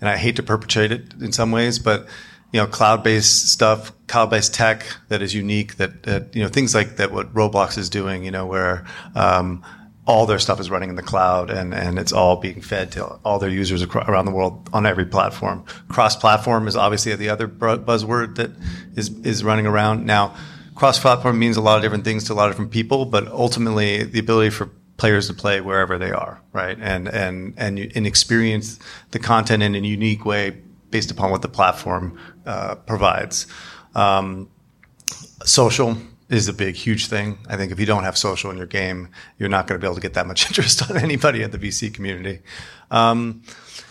and 0.00 0.08
I 0.08 0.16
hate 0.16 0.36
to 0.36 0.42
perpetrate 0.42 0.90
it 0.90 1.12
in 1.20 1.30
some 1.30 1.52
ways, 1.52 1.78
but 1.78 2.06
you 2.50 2.60
know, 2.60 2.66
cloud-based 2.66 3.50
stuff, 3.50 3.92
cloud-based 4.06 4.54
tech 4.54 4.86
that 5.08 5.20
is 5.20 5.34
unique. 5.34 5.76
That, 5.76 6.04
that 6.04 6.34
you 6.34 6.42
know, 6.42 6.48
things 6.48 6.74
like 6.74 6.96
that. 6.96 7.12
What 7.12 7.34
Roblox 7.34 7.76
is 7.76 7.90
doing, 7.90 8.24
you 8.24 8.30
know, 8.30 8.46
where 8.46 8.86
um, 9.14 9.62
all 10.06 10.26
their 10.26 10.38
stuff 10.38 10.60
is 10.60 10.70
running 10.70 10.90
in 10.90 10.96
the 10.96 11.02
cloud 11.02 11.50
and, 11.50 11.72
and 11.72 11.98
it's 11.98 12.12
all 12.12 12.36
being 12.36 12.60
fed 12.60 12.92
to 12.92 13.04
all 13.24 13.38
their 13.38 13.48
users 13.48 13.82
around 13.82 14.26
the 14.26 14.30
world 14.32 14.68
on 14.72 14.84
every 14.84 15.06
platform. 15.06 15.64
Cross 15.88 16.16
platform 16.16 16.68
is 16.68 16.76
obviously 16.76 17.14
the 17.16 17.30
other 17.30 17.48
buzzword 17.48 18.36
that 18.36 18.50
is, 18.96 19.08
is 19.20 19.42
running 19.42 19.66
around. 19.66 20.04
Now, 20.04 20.34
cross-platform 20.74 21.38
means 21.38 21.56
a 21.56 21.60
lot 21.60 21.76
of 21.76 21.82
different 21.82 22.04
things 22.04 22.24
to 22.24 22.32
a 22.32 22.34
lot 22.34 22.48
of 22.48 22.52
different 22.52 22.70
people, 22.70 23.06
but 23.06 23.28
ultimately 23.28 24.02
the 24.02 24.18
ability 24.18 24.50
for 24.50 24.70
players 24.96 25.26
to 25.28 25.34
play 25.34 25.60
wherever 25.60 25.98
they 25.98 26.10
are, 26.10 26.40
right? 26.52 26.78
And 26.80 27.08
and 27.08 27.54
and, 27.56 27.78
and 27.78 28.06
experience 28.06 28.78
the 29.10 29.18
content 29.18 29.62
in 29.62 29.74
a 29.74 29.78
unique 29.78 30.24
way 30.24 30.62
based 30.90 31.10
upon 31.10 31.30
what 31.30 31.42
the 31.42 31.48
platform 31.48 32.18
uh, 32.46 32.76
provides. 32.76 33.46
Um, 33.94 34.50
social 35.44 35.96
is 36.28 36.48
a 36.48 36.52
big, 36.52 36.74
huge 36.74 37.06
thing. 37.06 37.38
I 37.48 37.56
think 37.56 37.70
if 37.72 37.78
you 37.78 37.86
don't 37.86 38.04
have 38.04 38.16
social 38.16 38.50
in 38.50 38.56
your 38.56 38.66
game, 38.66 39.08
you're 39.38 39.48
not 39.48 39.66
going 39.66 39.78
to 39.78 39.84
be 39.84 39.86
able 39.86 39.96
to 39.96 40.00
get 40.00 40.14
that 40.14 40.26
much 40.26 40.46
interest 40.48 40.90
on 40.90 40.96
anybody 40.96 41.42
in 41.42 41.50
the 41.50 41.58
VC 41.58 41.92
community. 41.92 42.40
Um, 42.90 43.42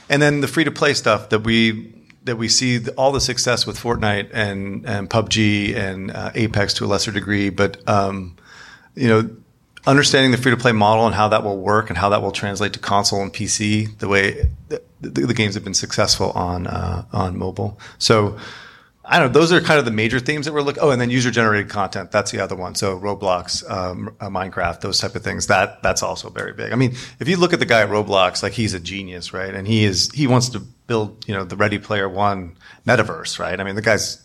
and 0.09 0.21
then 0.21 0.41
the 0.41 0.47
free 0.47 0.63
to 0.63 0.71
play 0.71 0.93
stuff 0.93 1.29
that 1.29 1.39
we 1.39 1.93
that 2.25 2.37
we 2.37 2.47
see 2.47 2.77
the, 2.77 2.91
all 2.93 3.11
the 3.11 3.19
success 3.19 3.65
with 3.65 3.77
Fortnite 3.77 4.29
and 4.33 4.85
and 4.85 5.09
PUBG 5.09 5.75
and 5.75 6.11
uh, 6.11 6.31
Apex 6.35 6.73
to 6.75 6.85
a 6.85 6.87
lesser 6.87 7.11
degree, 7.11 7.49
but 7.49 7.87
um, 7.87 8.35
you 8.95 9.07
know 9.07 9.29
understanding 9.85 10.31
the 10.31 10.37
free 10.37 10.51
to 10.51 10.57
play 10.57 10.71
model 10.71 11.05
and 11.05 11.13
how 11.13 11.27
that 11.27 11.43
will 11.43 11.57
work 11.57 11.89
and 11.89 11.97
how 11.97 12.09
that 12.09 12.21
will 12.21 12.31
translate 12.31 12.71
to 12.71 12.79
console 12.79 13.21
and 13.21 13.33
PC, 13.33 13.97
the 13.99 14.07
way 14.07 14.49
the, 14.69 14.81
the, 15.01 15.27
the 15.27 15.33
games 15.33 15.55
have 15.55 15.63
been 15.63 15.73
successful 15.73 16.31
on 16.31 16.67
uh, 16.67 17.05
on 17.11 17.37
mobile. 17.37 17.79
So. 17.97 18.37
I 19.05 19.19
don't 19.19 19.33
know. 19.33 19.39
Those 19.39 19.51
are 19.51 19.59
kind 19.59 19.79
of 19.79 19.85
the 19.85 19.91
major 19.91 20.19
themes 20.19 20.45
that 20.45 20.53
we're 20.53 20.61
looking. 20.61 20.81
Oh, 20.81 20.91
and 20.91 21.01
then 21.01 21.09
user 21.09 21.29
generated 21.29 21.69
content. 21.69 22.11
That's 22.11 22.31
the 22.31 22.39
other 22.39 22.55
one. 22.55 22.73
So 22.75 22.97
Roblox, 22.97 23.69
um, 23.69 24.15
uh, 24.21 24.29
Minecraft, 24.29 24.79
those 24.79 24.99
type 24.99 25.15
of 25.15 25.23
things. 25.23 25.47
That 25.47 25.83
that's 25.83 26.01
also 26.01 26.29
very 26.29 26.53
big. 26.53 26.71
I 26.71 26.75
mean, 26.75 26.95
if 27.19 27.27
you 27.27 27.35
look 27.35 27.51
at 27.51 27.59
the 27.59 27.65
guy 27.65 27.81
at 27.81 27.89
Roblox, 27.89 28.41
like 28.41 28.53
he's 28.53 28.73
a 28.73 28.79
genius, 28.79 29.33
right? 29.33 29.53
And 29.53 29.67
he 29.67 29.83
is 29.83 30.09
he 30.11 30.25
wants 30.25 30.49
to 30.49 30.59
build, 30.59 31.27
you 31.27 31.33
know, 31.33 31.43
the 31.43 31.57
Ready 31.57 31.79
Player 31.79 32.07
One 32.07 32.55
metaverse, 32.87 33.39
right? 33.39 33.59
I 33.59 33.63
mean, 33.63 33.75
the 33.75 33.81
guy's 33.81 34.23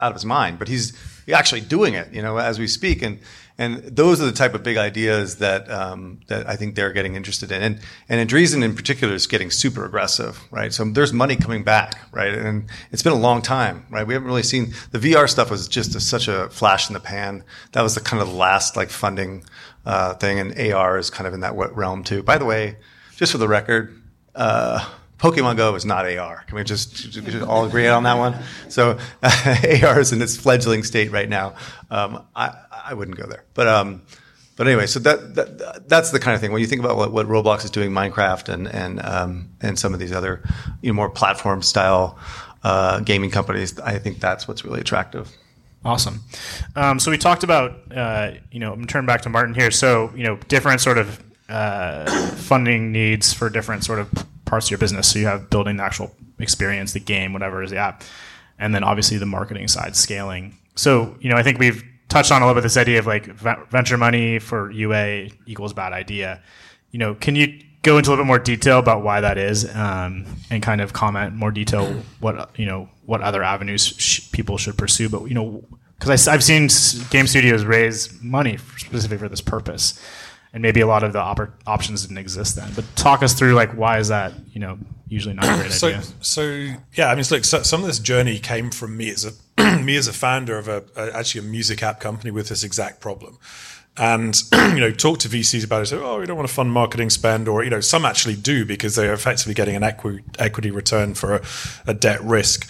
out 0.00 0.10
of 0.10 0.14
his 0.14 0.24
mind, 0.24 0.58
but 0.58 0.66
he's 0.68 0.96
actually 1.32 1.60
doing 1.60 1.94
it, 1.94 2.12
you 2.12 2.22
know, 2.22 2.38
as 2.38 2.58
we 2.58 2.66
speak. 2.66 3.02
And 3.02 3.20
and 3.60 3.82
those 3.82 4.20
are 4.20 4.24
the 4.24 4.32
type 4.32 4.54
of 4.54 4.62
big 4.62 4.76
ideas 4.76 5.38
that 5.38 5.68
um, 5.68 6.20
that 6.28 6.48
I 6.48 6.54
think 6.54 6.76
they're 6.76 6.92
getting 6.92 7.16
interested 7.16 7.50
in. 7.50 7.60
And 7.60 7.80
and 8.08 8.30
Andreessen 8.30 8.62
in 8.62 8.76
particular 8.76 9.14
is 9.14 9.26
getting 9.26 9.50
super 9.50 9.84
aggressive, 9.84 10.40
right? 10.52 10.72
So 10.72 10.84
there's 10.84 11.12
money 11.12 11.34
coming 11.34 11.64
back, 11.64 11.98
right? 12.12 12.32
And 12.32 12.70
it's 12.92 13.02
been 13.02 13.12
a 13.12 13.16
long 13.16 13.42
time, 13.42 13.84
right? 13.90 14.06
We 14.06 14.14
haven't 14.14 14.28
really 14.28 14.44
seen 14.44 14.74
the 14.92 15.00
VR 15.00 15.28
stuff 15.28 15.50
was 15.50 15.66
just 15.66 15.96
a, 15.96 16.00
such 16.00 16.28
a 16.28 16.48
flash 16.50 16.88
in 16.88 16.94
the 16.94 17.00
pan. 17.00 17.42
That 17.72 17.82
was 17.82 17.96
the 17.96 18.00
kind 18.00 18.22
of 18.22 18.28
the 18.28 18.34
last 18.34 18.76
like 18.76 18.90
funding 18.90 19.44
uh, 19.84 20.14
thing, 20.14 20.38
and 20.38 20.72
AR 20.72 20.96
is 20.96 21.10
kind 21.10 21.26
of 21.26 21.34
in 21.34 21.40
that 21.40 21.56
realm 21.56 22.04
too. 22.04 22.22
By 22.22 22.38
the 22.38 22.44
way, 22.44 22.76
just 23.16 23.32
for 23.32 23.38
the 23.38 23.48
record. 23.48 24.00
Uh, 24.36 24.88
Pokemon 25.18 25.56
Go 25.56 25.74
is 25.74 25.84
not 25.84 26.06
AR. 26.06 26.44
Can 26.46 26.56
we 26.56 26.64
just, 26.64 26.94
just 26.94 27.42
all 27.42 27.64
agree 27.64 27.88
on 27.88 28.04
that 28.04 28.14
one? 28.14 28.36
So 28.68 28.98
uh, 29.22 29.56
AR 29.82 30.00
is 30.00 30.12
in 30.12 30.22
its 30.22 30.36
fledgling 30.36 30.84
state 30.84 31.10
right 31.10 31.28
now. 31.28 31.54
Um, 31.90 32.24
I, 32.34 32.54
I 32.70 32.94
wouldn't 32.94 33.16
go 33.16 33.26
there. 33.26 33.44
But 33.54 33.66
um, 33.66 34.02
but 34.56 34.66
anyway, 34.66 34.86
so 34.86 34.98
that, 35.00 35.36
that 35.36 35.88
that's 35.88 36.10
the 36.10 36.18
kind 36.18 36.34
of 36.34 36.40
thing 36.40 36.50
when 36.50 36.60
you 36.60 36.66
think 36.66 36.80
about 36.80 36.96
what, 36.96 37.12
what 37.12 37.26
Roblox 37.28 37.64
is 37.64 37.70
doing, 37.70 37.90
Minecraft, 37.90 38.48
and 38.48 38.66
and 38.66 39.00
um, 39.04 39.50
and 39.60 39.78
some 39.78 39.94
of 39.94 40.00
these 40.00 40.12
other 40.12 40.42
you 40.82 40.90
know 40.90 40.94
more 40.94 41.08
platform 41.08 41.62
style 41.62 42.18
uh, 42.64 42.98
gaming 43.00 43.30
companies. 43.30 43.78
I 43.78 43.98
think 43.98 44.18
that's 44.18 44.48
what's 44.48 44.64
really 44.64 44.80
attractive. 44.80 45.30
Awesome. 45.84 46.24
Um, 46.74 46.98
so 46.98 47.12
we 47.12 47.18
talked 47.18 47.44
about 47.44 47.92
uh, 47.94 48.32
you 48.50 48.58
know 48.58 48.72
I'm 48.72 48.84
turn 48.86 49.06
back 49.06 49.22
to 49.22 49.28
Martin 49.28 49.54
here. 49.54 49.70
So 49.70 50.12
you 50.16 50.24
know 50.24 50.36
different 50.48 50.80
sort 50.80 50.98
of 50.98 51.22
uh, 51.48 52.10
funding 52.32 52.90
needs 52.90 53.32
for 53.32 53.48
different 53.50 53.84
sort 53.84 54.00
of 54.00 54.26
parts 54.48 54.66
of 54.66 54.70
your 54.70 54.78
business. 54.78 55.10
So 55.10 55.18
you 55.18 55.26
have 55.26 55.50
building 55.50 55.76
the 55.76 55.84
actual 55.84 56.14
experience, 56.38 56.92
the 56.92 57.00
game, 57.00 57.32
whatever 57.32 57.62
is 57.62 57.70
the 57.70 57.76
app, 57.76 58.02
and 58.58 58.74
then 58.74 58.82
obviously 58.82 59.18
the 59.18 59.26
marketing 59.26 59.68
side, 59.68 59.94
scaling. 59.94 60.56
So 60.74 61.16
you 61.20 61.30
know 61.30 61.36
I 61.36 61.42
think 61.42 61.58
we've 61.58 61.84
touched 62.08 62.32
on 62.32 62.42
a 62.42 62.46
little 62.46 62.60
bit 62.60 62.62
this 62.62 62.76
idea 62.76 62.98
of 62.98 63.06
like 63.06 63.26
venture 63.70 63.96
money 63.96 64.38
for 64.38 64.70
UA 64.70 65.28
equals 65.46 65.72
bad 65.72 65.92
idea. 65.92 66.42
You 66.90 66.98
know, 66.98 67.14
can 67.14 67.36
you 67.36 67.60
go 67.82 67.98
into 67.98 68.08
a 68.08 68.12
little 68.12 68.24
bit 68.24 68.26
more 68.26 68.38
detail 68.38 68.78
about 68.78 69.02
why 69.02 69.20
that 69.20 69.38
is, 69.38 69.64
um, 69.76 70.24
and 70.50 70.62
kind 70.62 70.80
of 70.80 70.92
comment 70.92 71.34
more 71.34 71.50
detail 71.50 72.02
what 72.20 72.50
you 72.58 72.66
know 72.66 72.88
what 73.06 73.20
other 73.20 73.42
avenues 73.42 73.86
sh- 73.86 74.30
people 74.32 74.58
should 74.58 74.76
pursue? 74.76 75.08
But 75.08 75.24
you 75.24 75.34
know, 75.34 75.64
because 75.98 76.28
I've 76.28 76.44
seen 76.44 76.68
game 77.10 77.26
studios 77.26 77.64
raise 77.64 78.20
money 78.22 78.58
specifically 78.76 79.18
for 79.18 79.28
this 79.28 79.40
purpose, 79.40 80.00
and 80.52 80.62
maybe 80.62 80.80
a 80.80 80.86
lot 80.86 81.02
of 81.02 81.12
the 81.12 81.20
op- 81.20 81.50
options 81.66 82.02
didn't 82.02 82.18
exist 82.18 82.56
then. 82.56 82.70
But 82.74 82.84
talk 82.96 83.22
us 83.22 83.34
through 83.34 83.54
like 83.54 83.72
why 83.72 83.98
is 83.98 84.08
that 84.08 84.32
you 84.52 84.60
know 84.60 84.78
usually 85.08 85.34
not 85.34 85.44
a 85.44 85.56
great 85.60 85.72
so, 85.72 85.88
idea? 85.88 86.02
So 86.20 86.42
yeah, 86.94 87.10
I 87.10 87.14
mean, 87.14 87.24
look, 87.30 87.44
so, 87.44 87.62
some 87.62 87.80
of 87.80 87.86
this 87.86 87.98
journey 87.98 88.38
came 88.38 88.70
from 88.70 88.96
me 88.96 89.10
as 89.10 89.24
a 89.24 89.78
me 89.82 89.96
as 89.96 90.08
a 90.08 90.12
founder 90.12 90.58
of 90.58 90.68
a, 90.68 90.84
a, 90.96 91.16
actually 91.16 91.46
a 91.46 91.50
music 91.50 91.82
app 91.82 92.00
company 92.00 92.30
with 92.30 92.48
this 92.48 92.62
exact 92.62 93.00
problem 93.00 93.38
and 93.98 94.42
you 94.52 94.80
know 94.80 94.90
talk 94.90 95.18
to 95.18 95.28
VCs 95.28 95.64
about 95.64 95.82
it. 95.82 95.86
Say, 95.86 95.96
oh, 95.96 96.20
we 96.20 96.26
don't 96.26 96.36
want 96.36 96.48
to 96.48 96.54
fund 96.54 96.72
marketing 96.72 97.10
spend, 97.10 97.48
or 97.48 97.64
you 97.64 97.70
know, 97.70 97.80
some 97.80 98.04
actually 98.04 98.36
do 98.36 98.64
because 98.64 98.94
they 98.94 99.08
are 99.08 99.12
effectively 99.12 99.54
getting 99.54 99.76
an 99.76 99.82
equi- 99.82 100.22
equity 100.38 100.70
return 100.70 101.14
for 101.14 101.36
a, 101.36 101.42
a 101.86 101.94
debt 101.94 102.22
risk. 102.22 102.68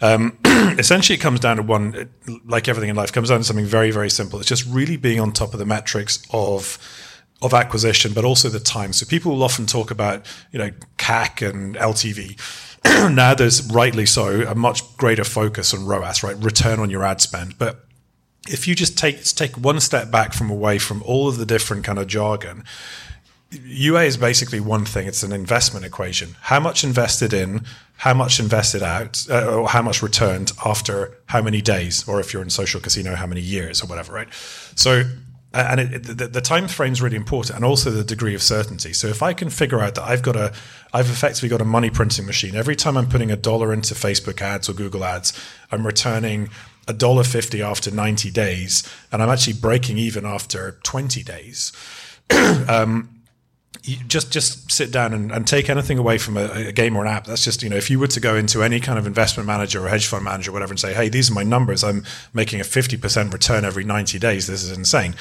Um, 0.00 0.38
essentially, 0.44 1.16
it 1.16 1.20
comes 1.20 1.40
down 1.40 1.58
to 1.58 1.62
one, 1.62 2.10
like 2.44 2.68
everything 2.68 2.90
in 2.90 2.96
life, 2.96 3.12
comes 3.12 3.28
down 3.28 3.38
to 3.38 3.44
something 3.44 3.66
very, 3.66 3.90
very 3.90 4.10
simple. 4.10 4.40
It's 4.40 4.48
just 4.48 4.66
really 4.66 4.96
being 4.96 5.20
on 5.20 5.32
top 5.32 5.52
of 5.52 5.58
the 5.58 5.66
metrics 5.66 6.26
of 6.30 6.78
of 7.42 7.52
acquisition, 7.52 8.12
but 8.12 8.24
also 8.24 8.48
the 8.48 8.60
time. 8.60 8.92
So 8.92 9.04
people 9.04 9.32
will 9.32 9.42
often 9.42 9.66
talk 9.66 9.90
about 9.90 10.26
you 10.52 10.58
know 10.58 10.70
CAC 10.98 11.48
and 11.48 11.74
LTV. 11.76 12.38
now 13.14 13.34
there's 13.34 13.70
rightly 13.70 14.06
so 14.06 14.42
a 14.42 14.54
much 14.54 14.96
greater 14.96 15.24
focus 15.24 15.74
on 15.74 15.84
ROAS, 15.84 16.22
right? 16.22 16.36
Return 16.36 16.80
on 16.80 16.90
your 16.90 17.04
ad 17.04 17.20
spend. 17.20 17.58
But 17.58 17.84
if 18.48 18.66
you 18.66 18.74
just 18.74 18.96
take 18.96 19.24
take 19.24 19.56
one 19.56 19.80
step 19.80 20.10
back 20.10 20.32
from 20.32 20.50
away 20.50 20.78
from 20.78 21.02
all 21.04 21.28
of 21.28 21.36
the 21.36 21.46
different 21.46 21.84
kind 21.84 21.98
of 21.98 22.06
jargon, 22.06 22.64
UA 23.50 24.04
is 24.04 24.16
basically 24.16 24.60
one 24.60 24.84
thing. 24.84 25.06
It's 25.06 25.22
an 25.22 25.32
investment 25.32 25.84
equation. 25.84 26.36
How 26.40 26.60
much 26.60 26.84
invested 26.84 27.32
in, 27.32 27.64
how 27.98 28.14
much 28.14 28.40
invested 28.40 28.82
out, 28.82 29.26
uh, 29.30 29.46
or 29.46 29.68
how 29.68 29.82
much 29.82 30.02
returned 30.02 30.52
after 30.64 31.16
how 31.26 31.42
many 31.42 31.60
days, 31.60 32.06
or 32.08 32.20
if 32.20 32.32
you're 32.32 32.42
in 32.42 32.50
social 32.50 32.80
casino, 32.80 33.14
how 33.14 33.26
many 33.26 33.40
years 33.40 33.82
or 33.82 33.86
whatever, 33.86 34.12
right? 34.12 34.28
So 34.74 35.04
and 35.54 35.80
it, 35.80 36.02
the, 36.04 36.28
the, 36.28 36.40
time 36.40 36.66
frame 36.66 36.92
is 36.92 37.02
really 37.02 37.16
important 37.16 37.56
and 37.56 37.64
also 37.64 37.90
the 37.90 38.04
degree 38.04 38.34
of 38.34 38.42
certainty. 38.42 38.92
So 38.92 39.08
if 39.08 39.22
i 39.22 39.32
can 39.32 39.50
figure 39.50 39.80
out 39.80 39.94
that 39.94 40.04
i've 40.04 40.22
got 40.22 40.36
a 40.36 40.52
i've 40.92 41.10
effectively 41.10 41.48
got 41.48 41.60
a 41.60 41.64
money 41.64 41.90
printing 41.90 42.26
machine. 42.26 42.54
Every 42.54 42.76
time 42.76 42.96
i'm 42.96 43.08
putting 43.08 43.30
a 43.30 43.36
dollar 43.36 43.72
into 43.72 43.94
facebook 43.94 44.40
ads 44.40 44.68
or 44.68 44.72
google 44.72 45.04
ads 45.04 45.32
i'm 45.70 45.86
returning 45.86 46.48
a 46.88 46.92
dollar 46.92 47.24
fifty 47.24 47.62
after 47.62 47.90
90 47.90 48.30
days 48.30 48.82
and 49.12 49.22
i'm 49.22 49.28
actually 49.28 49.54
breaking 49.54 49.98
even 49.98 50.24
after 50.24 50.78
20 50.82 51.22
days. 51.22 51.72
Um, 52.68 53.21
just 53.82 54.30
just 54.30 54.70
sit 54.70 54.92
down 54.92 55.12
and, 55.12 55.32
and 55.32 55.46
take 55.46 55.68
anything 55.68 55.98
away 55.98 56.16
from 56.16 56.36
a, 56.36 56.68
a, 56.68 56.72
game 56.72 56.96
or 56.96 57.04
an 57.04 57.10
app. 57.10 57.26
That's 57.26 57.42
just 57.42 57.62
you 57.62 57.68
know 57.68 57.76
if 57.76 57.90
you 57.90 57.98
were 57.98 58.06
to 58.08 58.20
go 58.20 58.36
into 58.36 58.62
any 58.62 58.78
kind 58.78 58.98
of 58.98 59.06
investment 59.06 59.46
manager 59.46 59.84
or 59.84 59.88
hedge 59.88 60.06
fund 60.06 60.24
manager 60.24 60.50
or 60.50 60.54
whatever 60.54 60.72
and 60.72 60.78
say, 60.78 60.94
hey, 60.94 61.08
these 61.08 61.30
are 61.30 61.34
my 61.34 61.42
numbers. 61.42 61.82
I'm 61.82 62.04
making 62.32 62.60
a 62.60 62.64
fifty 62.64 62.96
percent 62.96 63.32
return 63.32 63.64
every 63.64 63.84
ninety 63.84 64.18
days. 64.20 64.46
This 64.46 64.62
is 64.62 64.76
insane. 64.76 65.16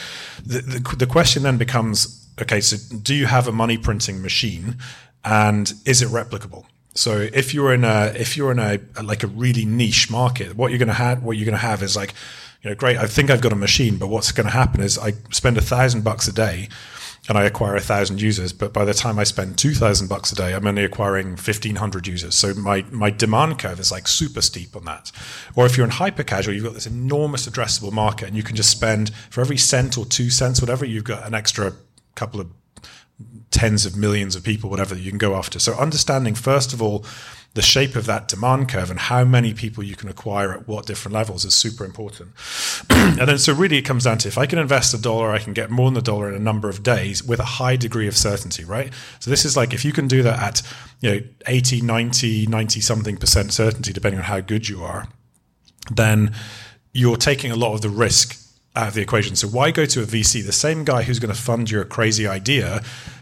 The, 0.46 0.60
the, 0.62 0.96
the 0.96 1.08
question 1.08 1.42
then 1.44 1.58
becomes, 1.58 2.28
okay, 2.40 2.62
so 2.62 2.78
do 2.98 3.16
you 3.16 3.26
have 3.26 3.48
a 3.48 3.52
money 3.52 3.78
printing 3.78 4.22
machine, 4.22 4.78
and 5.26 5.74
is 5.86 6.04
it 6.04 6.10
replicable? 6.10 6.66
So 6.94 7.30
if 7.34 7.56
you're 7.56 7.74
in 7.74 7.84
a 7.84 8.14
if 8.16 8.38
you're 8.38 8.52
in 8.52 8.60
a, 8.60 8.80
a 8.96 9.02
like 9.02 9.24
a 9.24 9.28
really 9.28 9.66
niche 9.66 10.12
market, 10.12 10.56
what 10.56 10.72
you're 10.72 10.78
to 10.86 10.94
have 10.94 11.24
what 11.24 11.36
you're 11.38 11.46
to 11.52 11.58
have 11.58 11.82
is 11.82 11.96
like, 11.96 12.14
you 12.62 12.70
know, 12.70 12.76
great. 12.76 12.98
I 12.98 13.08
think 13.08 13.32
I've 13.32 13.42
got 13.42 13.54
a 13.54 13.56
machine, 13.56 13.98
but 13.98 14.08
what's 14.08 14.32
to 14.32 14.44
happen 14.44 14.82
is 14.82 15.00
I 15.00 15.14
spend 15.32 15.58
a 15.58 15.62
thousand 15.62 16.04
bucks 16.04 16.28
a 16.28 16.34
day 16.34 16.70
and 17.30 17.38
I 17.38 17.44
acquire 17.44 17.76
a 17.76 17.82
thousand 17.82 18.20
users, 18.20 18.52
but 18.52 18.74
by 18.74 18.84
the 18.84 18.94
time 18.94 19.20
I 19.20 19.26
spend 19.26 19.58
two 19.58 19.74
thousand 19.74 20.08
bucks 20.08 20.32
a 20.32 20.36
day, 20.36 20.54
I'm 20.54 20.66
only 20.66 20.84
acquiring 20.84 21.38
fifteen 21.38 21.76
hundred 21.76 22.08
users. 22.08 22.36
So 22.36 22.54
my 22.56 22.84
my 22.92 23.12
demand 23.12 23.60
curve 23.60 23.80
is 23.80 23.92
like 23.92 24.08
super 24.08 24.42
steep 24.42 24.76
on 24.76 24.86
that. 24.86 25.12
Or 25.56 25.66
if 25.66 25.78
you're 25.78 25.86
in 25.86 25.92
hyper 25.92 26.24
casual, 26.24 26.56
you've 26.56 26.64
got 26.64 26.74
this 26.74 26.88
enormous 26.88 27.48
addressable 27.48 27.92
market, 27.92 28.28
and 28.28 28.36
you 28.36 28.44
can 28.44 28.56
just 28.56 28.72
spend 28.72 29.14
for 29.30 29.42
every 29.42 29.58
cent 29.58 29.98
or 29.98 30.06
two 30.06 30.30
cents, 30.30 30.62
whatever, 30.62 30.84
you've 30.84 31.04
got 31.04 31.28
an 31.28 31.36
extra 31.36 31.74
couple 32.16 32.42
of 32.42 32.48
tens 33.52 33.86
of 33.86 33.96
millions 33.96 34.36
of 34.36 34.44
people, 34.44 34.70
whatever 34.70 34.96
that 34.96 35.02
you 35.02 35.12
can 35.12 35.20
go 35.20 35.36
after. 35.36 35.60
So 35.60 35.74
understanding 35.74 36.34
first 36.34 36.74
of 36.74 36.82
all 36.82 37.06
the 37.54 37.62
shape 37.62 37.96
of 37.98 38.06
that 38.06 38.30
demand 38.30 38.70
curve 38.70 38.90
and 38.90 38.98
how 38.98 39.26
many 39.26 39.54
people 39.54 39.84
you 39.84 39.96
can 39.96 40.08
acquire 40.08 40.54
at 40.54 40.68
what 40.70 40.86
different 40.86 41.14
levels 41.14 41.44
is 41.44 41.54
super 41.54 41.84
important. 41.84 42.32
and 42.90 43.28
then, 43.28 43.38
so 43.38 43.54
really, 43.54 43.78
it 43.78 43.82
comes 43.82 44.06
down 44.06 44.18
to 44.20 44.30
if 44.30 44.38
I 44.38 44.46
can 44.46 44.58
invest 44.58 44.94
a 44.94 45.02
dollar, 45.02 45.32
I 45.32 45.40
can 45.40 45.52
get 45.52 45.70
more 45.70 45.90
than 45.90 45.98
a 45.98 46.02
dollar 46.02 46.30
in 46.30 46.36
a 46.36 46.40
number 46.40 46.70
of 46.70 46.82
days 46.82 47.24
with 47.24 47.40
a 47.40 47.46
high 47.46 47.76
degree 47.76 48.08
of 48.08 48.16
certainty, 48.16 48.64
right? 48.64 48.94
So, 49.20 49.30
this 49.30 49.44
is 49.44 49.58
like 49.58 49.74
if 49.74 49.84
you 49.84 49.92
can 49.92 50.08
do 50.08 50.24
that 50.24 50.42
at, 50.42 50.62
you 51.02 51.12
know, 51.12 51.22
80, 51.46 51.82
90, 51.82 52.48
90 52.48 52.80
something 52.80 53.18
percent 53.18 53.52
certainty, 53.52 53.92
depending 53.92 54.20
on 54.20 54.26
how 54.26 54.40
good 54.40 54.70
you 54.70 54.84
are, 54.84 55.10
then 55.94 56.34
you're 56.94 57.18
taking 57.18 57.52
a 57.52 57.56
lot 57.56 57.74
of 57.74 57.82
the 57.82 57.90
risk 57.90 58.38
out 58.78 58.88
of 58.88 58.94
the 58.94 59.02
equation. 59.02 59.36
So, 59.36 59.50
why 59.50 59.72
go 59.72 59.86
to 59.86 60.02
a 60.02 60.06
VC? 60.06 60.46
The 60.46 60.54
same 60.54 60.86
guy 60.86 61.04
who's 61.04 61.20
going 61.20 61.34
to 61.34 61.42
fund 61.42 61.70
your 61.70 61.84
crazy 61.84 62.28
idea 62.28 62.82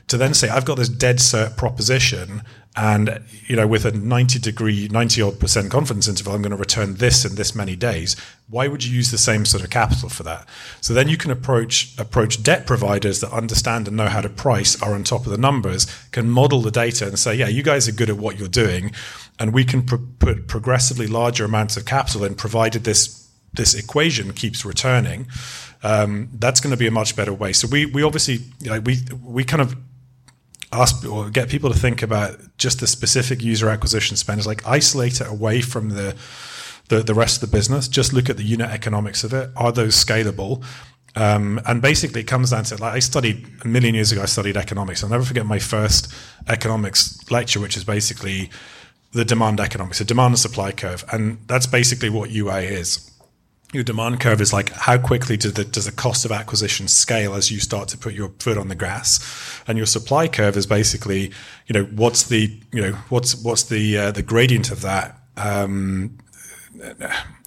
to 0.10 0.18
then 0.18 0.34
say, 0.34 0.50
I've 0.50 0.66
got 0.66 0.78
this 0.78 0.90
dead 0.90 1.18
cert 1.18 1.58
proposition 1.58 2.44
and, 2.76 3.22
you 3.48 3.56
know, 3.56 3.68
with 3.68 3.84
a 3.84 3.92
90 3.92 4.40
degree, 4.40 4.88
90 4.90 5.22
odd 5.22 5.40
percent 5.40 5.72
confidence 5.72 6.08
interval, 6.08 6.34
I'm 6.34 6.42
going 6.42 6.52
to 6.52 6.58
return 6.58 6.96
this 6.96 7.26
in 7.26 7.36
this 7.36 7.56
many 7.56 7.76
days. 7.76 8.16
Why 8.48 8.68
would 8.68 8.86
you 8.86 8.96
use 8.96 9.12
the 9.12 9.18
same 9.18 9.44
sort 9.44 9.64
of 9.64 9.70
capital 9.70 10.08
for 10.08 10.24
that? 10.24 10.48
So 10.80 10.94
then 10.94 11.10
you 11.10 11.18
can 11.18 11.32
approach, 11.32 11.98
approach 11.98 12.42
debt 12.44 12.68
providers 12.68 13.22
that 13.22 13.34
understand 13.34 13.88
and 13.88 13.98
know 13.98 14.08
how 14.08 14.22
to 14.22 14.30
price, 14.30 14.82
are 14.82 14.94
on 14.94 15.04
top 15.04 15.26
of 15.26 15.32
the 15.32 15.38
numbers, 15.38 15.88
can 16.12 16.30
model 16.30 16.62
the 16.62 16.72
data 16.72 17.08
and 17.08 17.18
say, 17.18 17.36
yeah, 17.36 17.48
you 17.48 17.64
guys 17.64 17.90
are 17.90 17.92
good 17.92 18.10
at 18.10 18.18
what 18.18 18.38
you're 18.38 18.48
doing. 18.48 18.92
And 19.40 19.52
we 19.54 19.66
can 19.66 19.84
put 19.84 20.48
progressively 20.48 21.08
larger 21.08 21.46
amounts 21.46 21.76
of 21.76 21.86
capital 21.86 22.24
in 22.24 22.36
provided 22.36 22.84
this, 22.84 23.30
this 23.52 23.74
equation 23.74 24.32
keeps 24.32 24.64
returning. 24.64 25.28
Um, 25.82 26.30
that's 26.34 26.62
going 26.62 26.72
to 26.72 26.78
be 26.78 26.88
a 26.88 26.92
much 26.92 27.16
better 27.16 27.34
way. 27.34 27.52
So 27.52 27.68
we, 27.68 27.88
we 27.88 28.04
obviously, 28.04 28.40
you 28.60 28.70
know, 28.70 28.80
we, 28.80 29.00
we 29.24 29.44
kind 29.44 29.62
of 29.62 29.76
ask 30.72 31.06
or 31.06 31.30
get 31.30 31.50
people 31.50 31.72
to 31.72 31.78
think 31.78 32.02
about 32.02 32.38
just 32.58 32.80
the 32.80 32.88
specific 32.88 33.42
user 33.42 33.70
acquisition 33.70 34.16
spend 34.18 34.40
is 34.40 34.48
like 34.48 34.66
isolate 34.68 35.22
it 35.22 35.28
away 35.28 35.62
from 35.62 35.90
the, 35.90 36.16
the 36.90 37.02
the 37.02 37.14
rest 37.14 37.42
of 37.42 37.50
the 37.50 37.58
business. 37.58 37.88
Just 37.88 38.14
look 38.14 38.30
at 38.30 38.38
the 38.38 38.44
unit 38.44 38.70
economics 38.70 39.24
of 39.24 39.34
it. 39.34 39.50
Are 39.56 39.72
those 39.72 39.96
scalable? 39.96 40.64
Um, 41.16 41.60
and 41.66 41.82
basically 41.82 42.22
it 42.22 42.28
comes 42.28 42.52
down 42.52 42.66
to 42.66 42.78
like 42.78 42.94
i 42.94 43.00
studied 43.00 43.48
a 43.64 43.68
million 43.68 43.96
years 43.96 44.12
ago 44.12 44.22
i 44.22 44.26
studied 44.26 44.56
economics. 44.56 45.04
I'll 45.04 45.10
never 45.10 45.24
forget 45.24 45.46
my 45.46 45.58
first 45.58 46.14
economics 46.48 47.20
lecture 47.32 47.60
which 47.60 47.76
is 47.76 47.84
basically 47.84 48.52
the 49.12 49.26
demand 49.26 49.60
economics 49.60 49.98
the 49.98 50.06
demand 50.06 50.34
and 50.34 50.40
supply 50.40 50.72
curve. 50.72 51.04
And 51.12 51.40
that's 51.48 51.66
basically 51.66 52.10
what 52.10 52.30
ua 52.30 52.60
is 52.60 53.09
your 53.72 53.84
demand 53.84 54.20
curve 54.20 54.42
is 54.42 54.52
like 54.52 54.72
how 54.72 54.98
quickly 54.98 55.38
does 55.38 55.54
the, 55.54 55.64
does 55.64 55.86
the 55.86 55.92
cost 55.92 56.26
of 56.26 56.32
acquisition 56.32 56.88
scale 56.88 57.36
as 57.36 57.52
you 57.52 57.60
start 57.60 57.88
to 57.90 57.98
put 57.98 58.14
your 58.14 58.30
foot 58.40 58.58
on 58.58 58.68
the 58.68 58.76
grass 58.76 59.62
and 59.68 59.78
your 59.78 59.86
supply 59.86 60.28
curve 60.28 60.58
is 60.58 60.66
basically 60.66 61.32
you 61.68 61.74
know 61.74 61.84
what's 61.86 62.24
the 62.30 62.60
you 62.72 62.82
know 62.82 62.94
what's 63.10 63.36
what's 63.44 63.64
the 63.64 63.98
uh, 63.98 64.12
the 64.12 64.24
gradient 64.24 64.72
of 64.72 64.82
that? 64.82 65.20
Um, 65.38 66.18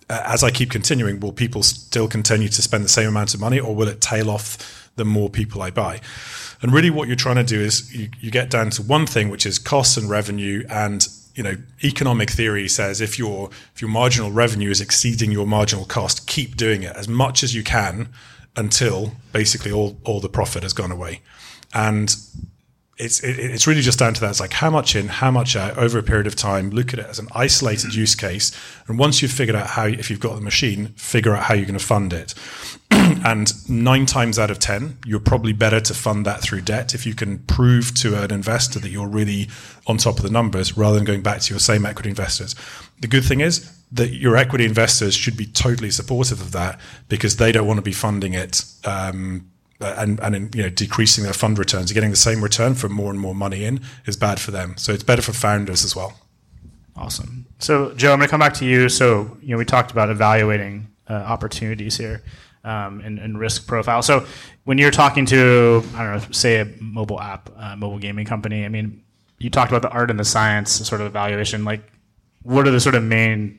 as 0.08 0.44
I 0.44 0.50
keep 0.50 0.70
continuing 0.70 1.20
will 1.20 1.32
people 1.32 1.62
still 1.62 2.06
continue 2.06 2.48
to 2.48 2.62
spend 2.62 2.84
the 2.84 2.88
same 2.88 3.08
amount 3.08 3.34
of 3.34 3.40
money 3.40 3.58
or 3.58 3.74
will 3.74 3.88
it 3.88 4.00
tail 4.00 4.30
off 4.30 4.90
the 4.96 5.04
more 5.04 5.28
people 5.28 5.62
I 5.62 5.70
buy? 5.70 6.00
And 6.60 6.72
really 6.72 6.90
what 6.90 7.08
you're 7.08 7.16
trying 7.16 7.36
to 7.36 7.44
do 7.44 7.60
is 7.60 7.92
you, 7.94 8.08
you 8.20 8.30
get 8.30 8.48
down 8.48 8.70
to 8.70 8.82
one 8.82 9.06
thing 9.06 9.28
which 9.28 9.44
is 9.44 9.58
costs 9.58 9.96
and 9.96 10.08
revenue 10.08 10.64
and 10.70 11.06
you 11.34 11.42
know, 11.42 11.56
economic 11.82 12.30
theory 12.30 12.68
says 12.68 13.00
if 13.00 13.18
your 13.18 13.50
if 13.74 13.80
your 13.80 13.90
marginal 13.90 14.30
revenue 14.30 14.70
is 14.70 14.80
exceeding 14.80 15.32
your 15.32 15.46
marginal 15.46 15.84
cost, 15.84 16.26
keep 16.26 16.56
doing 16.56 16.82
it 16.82 16.94
as 16.96 17.08
much 17.08 17.42
as 17.42 17.54
you 17.54 17.62
can 17.62 18.08
until 18.56 19.12
basically 19.32 19.72
all 19.72 19.96
all 20.04 20.20
the 20.20 20.28
profit 20.28 20.62
has 20.62 20.72
gone 20.72 20.92
away. 20.92 21.20
And 21.74 22.14
it's 22.98 23.20
it, 23.20 23.38
it's 23.38 23.66
really 23.66 23.80
just 23.80 23.98
down 23.98 24.14
to 24.14 24.20
that. 24.20 24.30
It's 24.30 24.40
like 24.40 24.52
how 24.52 24.70
much 24.70 24.94
in, 24.94 25.08
how 25.08 25.30
much 25.30 25.56
out 25.56 25.78
over 25.78 25.98
a 25.98 26.02
period 26.02 26.26
of 26.26 26.36
time. 26.36 26.70
Look 26.70 26.92
at 26.92 26.98
it 26.98 27.06
as 27.06 27.18
an 27.18 27.28
isolated 27.34 27.94
use 27.94 28.14
case, 28.14 28.52
and 28.86 28.98
once 28.98 29.22
you've 29.22 29.32
figured 29.32 29.56
out 29.56 29.68
how, 29.68 29.86
if 29.86 30.10
you've 30.10 30.20
got 30.20 30.34
the 30.34 30.40
machine, 30.40 30.88
figure 30.88 31.34
out 31.34 31.44
how 31.44 31.54
you're 31.54 31.66
going 31.66 31.78
to 31.78 31.84
fund 31.84 32.12
it. 32.12 32.34
and 32.90 33.68
nine 33.68 34.04
times 34.04 34.38
out 34.38 34.50
of 34.50 34.58
ten, 34.58 34.98
you're 35.06 35.20
probably 35.20 35.52
better 35.52 35.80
to 35.80 35.94
fund 35.94 36.26
that 36.26 36.42
through 36.42 36.60
debt 36.60 36.94
if 36.94 37.06
you 37.06 37.14
can 37.14 37.38
prove 37.40 37.94
to 37.94 38.22
an 38.22 38.30
investor 38.30 38.78
that 38.78 38.90
you're 38.90 39.08
really 39.08 39.48
on 39.86 39.96
top 39.96 40.18
of 40.18 40.22
the 40.22 40.30
numbers, 40.30 40.76
rather 40.76 40.96
than 40.96 41.04
going 41.04 41.22
back 41.22 41.40
to 41.40 41.52
your 41.52 41.60
same 41.60 41.86
equity 41.86 42.10
investors. 42.10 42.54
The 43.00 43.08
good 43.08 43.24
thing 43.24 43.40
is 43.40 43.72
that 43.90 44.10
your 44.10 44.36
equity 44.36 44.64
investors 44.64 45.14
should 45.14 45.36
be 45.36 45.46
totally 45.46 45.90
supportive 45.90 46.40
of 46.40 46.52
that 46.52 46.80
because 47.08 47.36
they 47.36 47.52
don't 47.52 47.66
want 47.66 47.78
to 47.78 47.82
be 47.82 47.92
funding 47.92 48.34
it. 48.34 48.64
Um, 48.84 49.51
and 49.82 50.20
and 50.20 50.34
in, 50.34 50.50
you 50.54 50.62
know 50.62 50.68
decreasing 50.68 51.24
their 51.24 51.32
fund 51.32 51.58
returns, 51.58 51.90
You're 51.90 51.94
getting 51.94 52.10
the 52.10 52.16
same 52.16 52.42
return 52.42 52.74
for 52.74 52.88
more 52.88 53.10
and 53.10 53.20
more 53.20 53.34
money 53.34 53.64
in 53.64 53.80
is 54.06 54.16
bad 54.16 54.40
for 54.40 54.50
them. 54.50 54.76
So 54.76 54.92
it's 54.92 55.02
better 55.02 55.22
for 55.22 55.32
founders 55.32 55.84
as 55.84 55.96
well. 55.96 56.14
Awesome. 56.96 57.46
So 57.58 57.94
Joe, 57.94 58.12
I'm 58.12 58.18
going 58.18 58.28
to 58.28 58.30
come 58.30 58.40
back 58.40 58.54
to 58.54 58.64
you. 58.64 58.88
So 58.88 59.36
you 59.42 59.48
know 59.48 59.58
we 59.58 59.64
talked 59.64 59.90
about 59.90 60.10
evaluating 60.10 60.88
uh, 61.08 61.14
opportunities 61.14 61.96
here 61.96 62.22
um, 62.64 63.00
and, 63.00 63.18
and, 63.18 63.38
risk 63.38 63.66
profile. 63.66 64.02
So 64.02 64.24
when 64.64 64.78
you're 64.78 64.92
talking 64.92 65.26
to 65.26 65.82
I 65.94 66.04
don't 66.04 66.12
know, 66.12 66.32
say 66.32 66.60
a 66.60 66.66
mobile 66.80 67.20
app, 67.20 67.50
uh, 67.56 67.76
mobile 67.76 67.98
gaming 67.98 68.24
company, 68.24 68.64
I 68.64 68.68
mean, 68.68 69.02
you 69.38 69.50
talked 69.50 69.72
about 69.72 69.82
the 69.82 69.90
art 69.90 70.10
and 70.10 70.18
the 70.18 70.24
science 70.24 70.70
sort 70.70 71.00
of 71.00 71.08
evaluation. 71.08 71.64
Like, 71.64 71.82
what 72.42 72.66
are 72.68 72.70
the 72.70 72.80
sort 72.80 72.94
of 72.94 73.02
main 73.02 73.58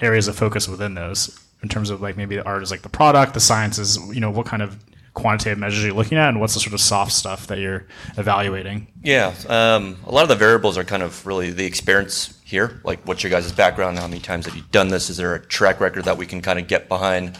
areas 0.00 0.28
of 0.28 0.36
focus 0.36 0.68
within 0.68 0.94
those? 0.94 1.38
in 1.64 1.68
terms 1.70 1.88
of 1.88 2.02
like 2.02 2.16
maybe 2.16 2.36
the 2.36 2.44
art 2.44 2.62
is 2.62 2.70
like 2.70 2.82
the 2.82 2.88
product, 2.90 3.32
the 3.32 3.40
science 3.40 3.78
is 3.78 3.96
you 4.14 4.20
know 4.20 4.30
what 4.30 4.46
kind 4.46 4.62
of 4.62 4.78
quantitative 5.14 5.58
measures 5.58 5.84
you're 5.84 5.94
looking 5.94 6.18
at, 6.18 6.28
and 6.28 6.40
what's 6.40 6.54
the 6.54 6.60
sort 6.60 6.74
of 6.74 6.80
soft 6.80 7.12
stuff 7.12 7.46
that 7.46 7.58
you're 7.58 7.86
evaluating? 8.16 8.88
Yeah, 9.02 9.32
um, 9.48 9.96
a 10.06 10.12
lot 10.12 10.22
of 10.22 10.28
the 10.28 10.34
variables 10.34 10.76
are 10.76 10.84
kind 10.84 11.02
of 11.02 11.24
really 11.26 11.50
the 11.50 11.64
experience 11.64 12.38
here. 12.44 12.80
Like, 12.84 13.06
what's 13.06 13.22
your 13.22 13.30
guys' 13.30 13.50
background? 13.52 13.98
How 13.98 14.06
many 14.06 14.20
times 14.20 14.46
have 14.46 14.56
you 14.56 14.62
done 14.70 14.88
this? 14.88 15.08
Is 15.08 15.16
there 15.16 15.34
a 15.34 15.40
track 15.40 15.80
record 15.80 16.04
that 16.04 16.18
we 16.18 16.26
can 16.26 16.42
kind 16.42 16.58
of 16.58 16.66
get 16.66 16.88
behind? 16.88 17.38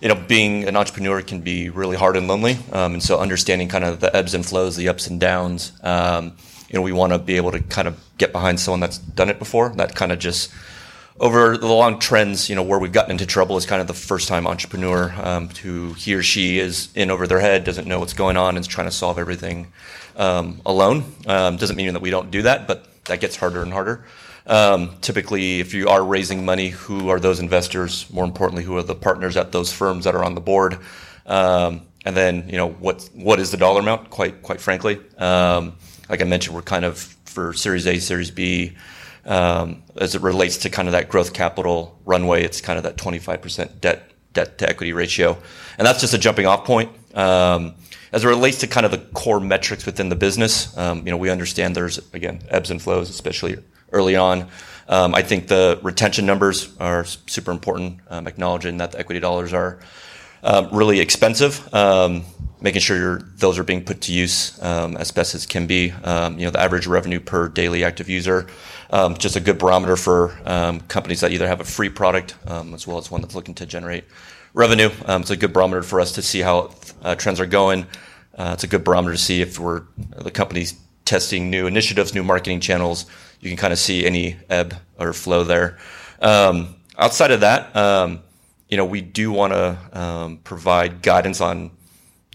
You 0.00 0.08
know, 0.08 0.14
being 0.14 0.68
an 0.68 0.76
entrepreneur 0.76 1.22
can 1.22 1.40
be 1.40 1.70
really 1.70 1.96
hard 1.96 2.16
and 2.16 2.28
lonely, 2.28 2.58
um, 2.72 2.94
and 2.94 3.02
so 3.02 3.18
understanding 3.18 3.68
kind 3.68 3.84
of 3.84 4.00
the 4.00 4.14
ebbs 4.14 4.34
and 4.34 4.44
flows, 4.44 4.76
the 4.76 4.88
ups 4.88 5.06
and 5.06 5.18
downs. 5.18 5.72
Um, 5.82 6.36
you 6.68 6.78
know, 6.78 6.82
we 6.82 6.92
want 6.92 7.12
to 7.14 7.18
be 7.18 7.36
able 7.36 7.50
to 7.52 7.60
kind 7.60 7.88
of 7.88 7.98
get 8.18 8.32
behind 8.32 8.60
someone 8.60 8.80
that's 8.80 8.98
done 8.98 9.30
it 9.30 9.38
before. 9.38 9.70
That 9.70 9.94
kind 9.94 10.12
of 10.12 10.18
just 10.18 10.52
over 11.20 11.56
the 11.56 11.66
long 11.66 11.98
trends, 11.98 12.48
you 12.48 12.54
know, 12.54 12.62
where 12.62 12.78
we've 12.78 12.92
gotten 12.92 13.10
into 13.10 13.26
trouble 13.26 13.56
is 13.56 13.66
kind 13.66 13.80
of 13.80 13.86
the 13.86 13.94
first 13.94 14.28
time 14.28 14.46
entrepreneur 14.46 15.12
um, 15.22 15.48
who 15.48 15.92
he 15.94 16.14
or 16.14 16.22
she 16.22 16.58
is 16.58 16.88
in 16.94 17.10
over 17.10 17.26
their 17.26 17.40
head, 17.40 17.64
doesn't 17.64 17.88
know 17.88 17.98
what's 17.98 18.12
going 18.12 18.36
on, 18.36 18.56
and 18.56 18.58
is 18.58 18.66
trying 18.66 18.86
to 18.86 18.92
solve 18.92 19.18
everything 19.18 19.66
um, 20.16 20.60
alone. 20.64 21.04
Um, 21.26 21.56
doesn't 21.56 21.76
mean 21.76 21.92
that 21.92 22.02
we 22.02 22.10
don't 22.10 22.30
do 22.30 22.42
that, 22.42 22.66
but 22.66 23.04
that 23.06 23.20
gets 23.20 23.36
harder 23.36 23.62
and 23.62 23.72
harder. 23.72 24.04
Um, 24.46 24.96
typically, 25.00 25.60
if 25.60 25.74
you 25.74 25.88
are 25.88 26.02
raising 26.02 26.44
money, 26.44 26.70
who 26.70 27.08
are 27.10 27.20
those 27.20 27.40
investors? 27.40 28.10
More 28.12 28.24
importantly, 28.24 28.64
who 28.64 28.76
are 28.76 28.82
the 28.82 28.94
partners 28.94 29.36
at 29.36 29.52
those 29.52 29.72
firms 29.72 30.04
that 30.04 30.14
are 30.14 30.24
on 30.24 30.34
the 30.34 30.40
board? 30.40 30.78
Um, 31.26 31.82
and 32.04 32.16
then, 32.16 32.48
you 32.48 32.56
know, 32.56 32.70
what 32.70 33.08
what 33.12 33.40
is 33.40 33.50
the 33.50 33.56
dollar 33.56 33.80
amount? 33.80 34.08
Quite 34.08 34.42
quite 34.42 34.60
frankly, 34.60 34.98
um, 35.18 35.74
like 36.08 36.22
I 36.22 36.24
mentioned, 36.24 36.54
we're 36.54 36.62
kind 36.62 36.84
of 36.84 36.98
for 37.26 37.52
Series 37.52 37.86
A, 37.86 37.98
Series 37.98 38.30
B. 38.30 38.76
Um, 39.28 39.82
as 39.96 40.14
it 40.14 40.22
relates 40.22 40.56
to 40.58 40.70
kind 40.70 40.88
of 40.88 40.92
that 40.92 41.10
growth 41.10 41.34
capital 41.34 41.98
runway, 42.06 42.44
it's 42.44 42.62
kind 42.62 42.78
of 42.78 42.84
that 42.84 42.96
25% 42.96 43.80
debt 43.80 44.10
debt 44.32 44.58
to 44.58 44.68
equity 44.68 44.92
ratio, 44.92 45.36
and 45.76 45.86
that's 45.86 46.00
just 46.00 46.14
a 46.14 46.18
jumping 46.18 46.46
off 46.46 46.64
point. 46.64 46.90
Um, 47.14 47.74
as 48.10 48.24
it 48.24 48.28
relates 48.28 48.58
to 48.58 48.66
kind 48.66 48.86
of 48.86 48.92
the 48.92 48.98
core 48.98 49.38
metrics 49.38 49.84
within 49.84 50.08
the 50.08 50.16
business, 50.16 50.76
um, 50.78 51.06
you 51.06 51.10
know, 51.10 51.18
we 51.18 51.28
understand 51.28 51.76
there's 51.76 51.98
again 52.14 52.40
ebbs 52.48 52.70
and 52.70 52.80
flows, 52.80 53.10
especially 53.10 53.58
early 53.92 54.16
on. 54.16 54.48
I 54.88 55.20
think 55.20 55.48
the 55.48 55.78
retention 55.82 56.24
numbers 56.24 56.74
are 56.80 57.04
super 57.04 57.50
important, 57.50 58.00
acknowledging 58.10 58.78
that 58.78 58.92
the 58.92 58.98
equity 58.98 59.20
dollars 59.20 59.52
are 59.52 59.78
um, 60.42 60.68
really 60.72 61.00
expensive. 61.00 61.72
Um, 61.74 62.24
making 62.60 62.80
sure 62.80 63.18
those 63.36 63.58
are 63.58 63.64
being 63.64 63.84
put 63.84 64.00
to 64.02 64.12
use 64.12 64.60
um, 64.62 64.96
as 64.96 65.10
best 65.10 65.34
as 65.34 65.46
can 65.46 65.66
be. 65.66 65.92
Um, 66.04 66.38
you 66.38 66.44
know, 66.44 66.50
the 66.50 66.60
average 66.60 66.86
revenue 66.86 67.20
per 67.20 67.48
daily 67.48 67.84
active 67.84 68.08
user, 68.08 68.46
um, 68.90 69.16
just 69.16 69.36
a 69.36 69.40
good 69.40 69.58
barometer 69.58 69.96
for 69.96 70.38
um, 70.44 70.80
companies 70.80 71.20
that 71.20 71.32
either 71.32 71.46
have 71.46 71.60
a 71.60 71.64
free 71.64 71.88
product 71.88 72.34
um, 72.46 72.74
as 72.74 72.86
well 72.86 72.98
as 72.98 73.10
one 73.10 73.20
that's 73.20 73.34
looking 73.34 73.54
to 73.54 73.66
generate 73.66 74.04
revenue. 74.54 74.90
Um, 75.06 75.22
it's 75.22 75.30
a 75.30 75.36
good 75.36 75.52
barometer 75.52 75.82
for 75.82 76.00
us 76.00 76.12
to 76.12 76.22
see 76.22 76.40
how 76.40 76.74
uh, 77.02 77.14
trends 77.14 77.38
are 77.38 77.46
going. 77.46 77.86
Uh, 78.36 78.50
it's 78.54 78.64
a 78.64 78.68
good 78.68 78.84
barometer 78.84 79.14
to 79.14 79.20
see 79.20 79.40
if 79.40 79.58
we're 79.58 79.82
the 80.16 80.30
company's 80.30 80.74
testing 81.04 81.50
new 81.50 81.66
initiatives, 81.66 82.14
new 82.14 82.22
marketing 82.22 82.60
channels. 82.60 83.06
You 83.40 83.50
can 83.50 83.56
kind 83.56 83.72
of 83.72 83.78
see 83.78 84.04
any 84.04 84.36
ebb 84.50 84.74
or 84.98 85.12
flow 85.12 85.44
there. 85.44 85.78
outside 86.20 87.30
of 87.30 87.40
that, 87.40 88.20
you 88.68 88.76
know, 88.76 88.84
we 88.84 89.00
do 89.00 89.32
want 89.32 89.52
to 89.52 90.38
provide 90.44 91.02
guidance 91.02 91.40
on 91.40 91.70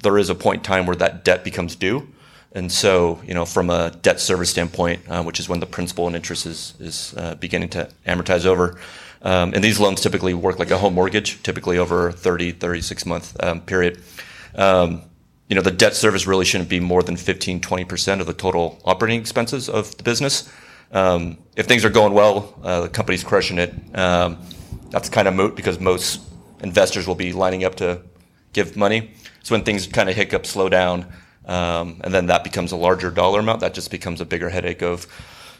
there 0.03 0.17
is 0.17 0.29
a 0.29 0.35
point 0.35 0.59
in 0.59 0.63
time 0.63 0.85
where 0.85 0.95
that 0.97 1.23
debt 1.23 1.43
becomes 1.43 1.75
due. 1.75 2.07
And 2.51 2.71
so, 2.71 3.19
you 3.25 3.33
know, 3.33 3.45
from 3.45 3.71
a 3.71 3.89
debt 3.89 4.19
service 4.19 4.51
standpoint, 4.51 5.01
uh, 5.09 5.23
which 5.23 5.39
is 5.39 5.49
when 5.49 5.59
the 5.59 5.65
principal 5.65 6.05
and 6.05 6.15
interest 6.15 6.45
is, 6.45 6.75
is 6.79 7.15
uh, 7.17 7.33
beginning 7.35 7.69
to 7.69 7.89
amortize 8.05 8.45
over, 8.45 8.77
um, 9.23 9.53
and 9.55 9.63
these 9.63 9.79
loans 9.79 10.01
typically 10.01 10.33
work 10.35 10.59
like 10.59 10.69
a 10.69 10.77
home 10.77 10.93
mortgage, 10.93 11.41
typically 11.41 11.77
over 11.77 12.09
a 12.09 12.13
30, 12.13 12.51
36 12.51 13.05
month 13.05 13.41
um, 13.41 13.61
period. 13.61 14.03
Um, 14.53 15.01
you 15.49 15.55
know, 15.55 15.61
the 15.61 15.71
debt 15.71 15.95
service 15.95 16.27
really 16.27 16.45
shouldn't 16.45 16.69
be 16.69 16.79
more 16.79 17.01
than 17.01 17.15
15, 17.17 17.59
20% 17.59 18.19
of 18.19 18.27
the 18.27 18.33
total 18.33 18.79
operating 18.85 19.19
expenses 19.19 19.67
of 19.67 19.95
the 19.97 20.03
business. 20.03 20.51
Um, 20.91 21.39
if 21.55 21.65
things 21.65 21.83
are 21.85 21.89
going 21.89 22.13
well, 22.13 22.53
uh, 22.63 22.81
the 22.81 22.89
company's 22.89 23.23
crushing 23.23 23.57
it. 23.57 23.73
That's 24.93 25.09
kind 25.09 25.27
of 25.27 25.33
moot 25.33 25.55
because 25.55 25.79
most 25.79 26.21
investors 26.61 27.07
will 27.07 27.15
be 27.15 27.33
lining 27.33 27.63
up 27.63 27.73
to 27.75 28.03
give 28.53 28.77
money. 28.77 29.09
So 29.41 29.55
when 29.55 29.63
things 29.63 29.87
kind 29.87 30.07
of 30.07 30.15
hiccup, 30.15 30.45
slow 30.45 30.69
down, 30.69 31.11
um, 31.45 31.99
and 32.03 32.13
then 32.13 32.27
that 32.27 32.43
becomes 32.43 32.71
a 32.71 32.75
larger 32.75 33.09
dollar 33.09 33.39
amount, 33.39 33.61
that 33.61 33.73
just 33.73 33.89
becomes 33.89 34.21
a 34.21 34.25
bigger 34.25 34.49
headache 34.49 34.83
of 34.83 35.07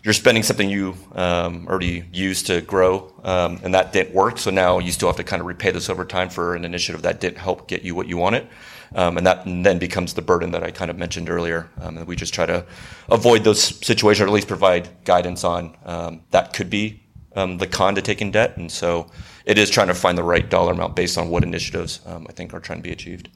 you're 0.03 0.13
spending 0.13 0.43
something 0.43 0.69
you 0.69 0.95
um, 1.13 1.65
already 1.67 2.05
used 2.13 2.45
to 2.45 2.61
grow, 2.61 3.11
um, 3.23 3.59
and 3.63 3.73
that 3.73 3.91
didn't 3.91 4.13
work. 4.13 4.37
So 4.37 4.51
now 4.51 4.77
you 4.77 4.91
still 4.91 5.09
have 5.09 5.17
to 5.17 5.23
kind 5.23 5.39
of 5.39 5.47
repay 5.47 5.71
this 5.71 5.89
over 5.89 6.05
time 6.05 6.29
for 6.29 6.55
an 6.55 6.63
initiative 6.63 7.01
that 7.01 7.19
didn't 7.19 7.39
help 7.39 7.67
get 7.67 7.81
you 7.81 7.95
what 7.95 8.07
you 8.07 8.17
wanted. 8.17 8.47
Um, 8.93 9.17
and 9.17 9.25
that 9.25 9.45
then 9.45 9.79
becomes 9.79 10.13
the 10.13 10.21
burden 10.21 10.51
that 10.51 10.61
I 10.61 10.69
kind 10.69 10.91
of 10.91 10.97
mentioned 10.99 11.27
earlier. 11.27 11.71
Um, 11.81 11.97
and 11.97 12.05
we 12.05 12.15
just 12.15 12.35
try 12.35 12.45
to 12.45 12.67
avoid 13.09 13.43
those 13.43 13.63
situations, 13.83 14.21
or 14.21 14.27
at 14.27 14.33
least 14.33 14.47
provide 14.47 14.89
guidance 15.05 15.43
on 15.43 15.75
um, 15.85 16.21
that 16.29 16.53
could 16.53 16.69
be 16.69 17.02
um, 17.35 17.57
the 17.57 17.67
con 17.67 17.95
to 17.95 18.01
taking 18.01 18.31
debt. 18.31 18.57
And 18.57 18.71
so 18.71 19.07
it 19.45 19.57
is 19.57 19.69
trying 19.69 19.87
to 19.87 19.93
find 19.93 20.17
the 20.17 20.23
right 20.23 20.49
dollar 20.49 20.73
amount 20.73 20.95
based 20.95 21.17
on 21.17 21.29
what 21.29 21.43
initiatives 21.43 21.99
um, 22.05 22.25
I 22.29 22.33
think 22.33 22.53
are 22.53 22.59
trying 22.59 22.79
to 22.79 22.83
be 22.83 22.91
achieved. 22.91 23.29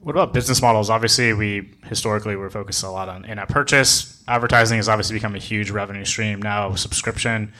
What 0.00 0.16
about 0.16 0.32
business 0.32 0.60
models? 0.60 0.90
Obviously, 0.90 1.32
we 1.32 1.70
historically 1.84 2.34
were 2.34 2.50
focused 2.50 2.82
a 2.82 2.90
lot 2.90 3.08
on 3.08 3.24
in-app 3.24 3.48
purchase. 3.48 4.22
Advertising 4.26 4.78
has 4.78 4.88
obviously 4.88 5.14
become 5.14 5.36
a 5.36 5.38
huge 5.38 5.70
revenue 5.70 6.04
stream 6.04 6.42
now. 6.42 6.74
Subscription. 6.74 7.52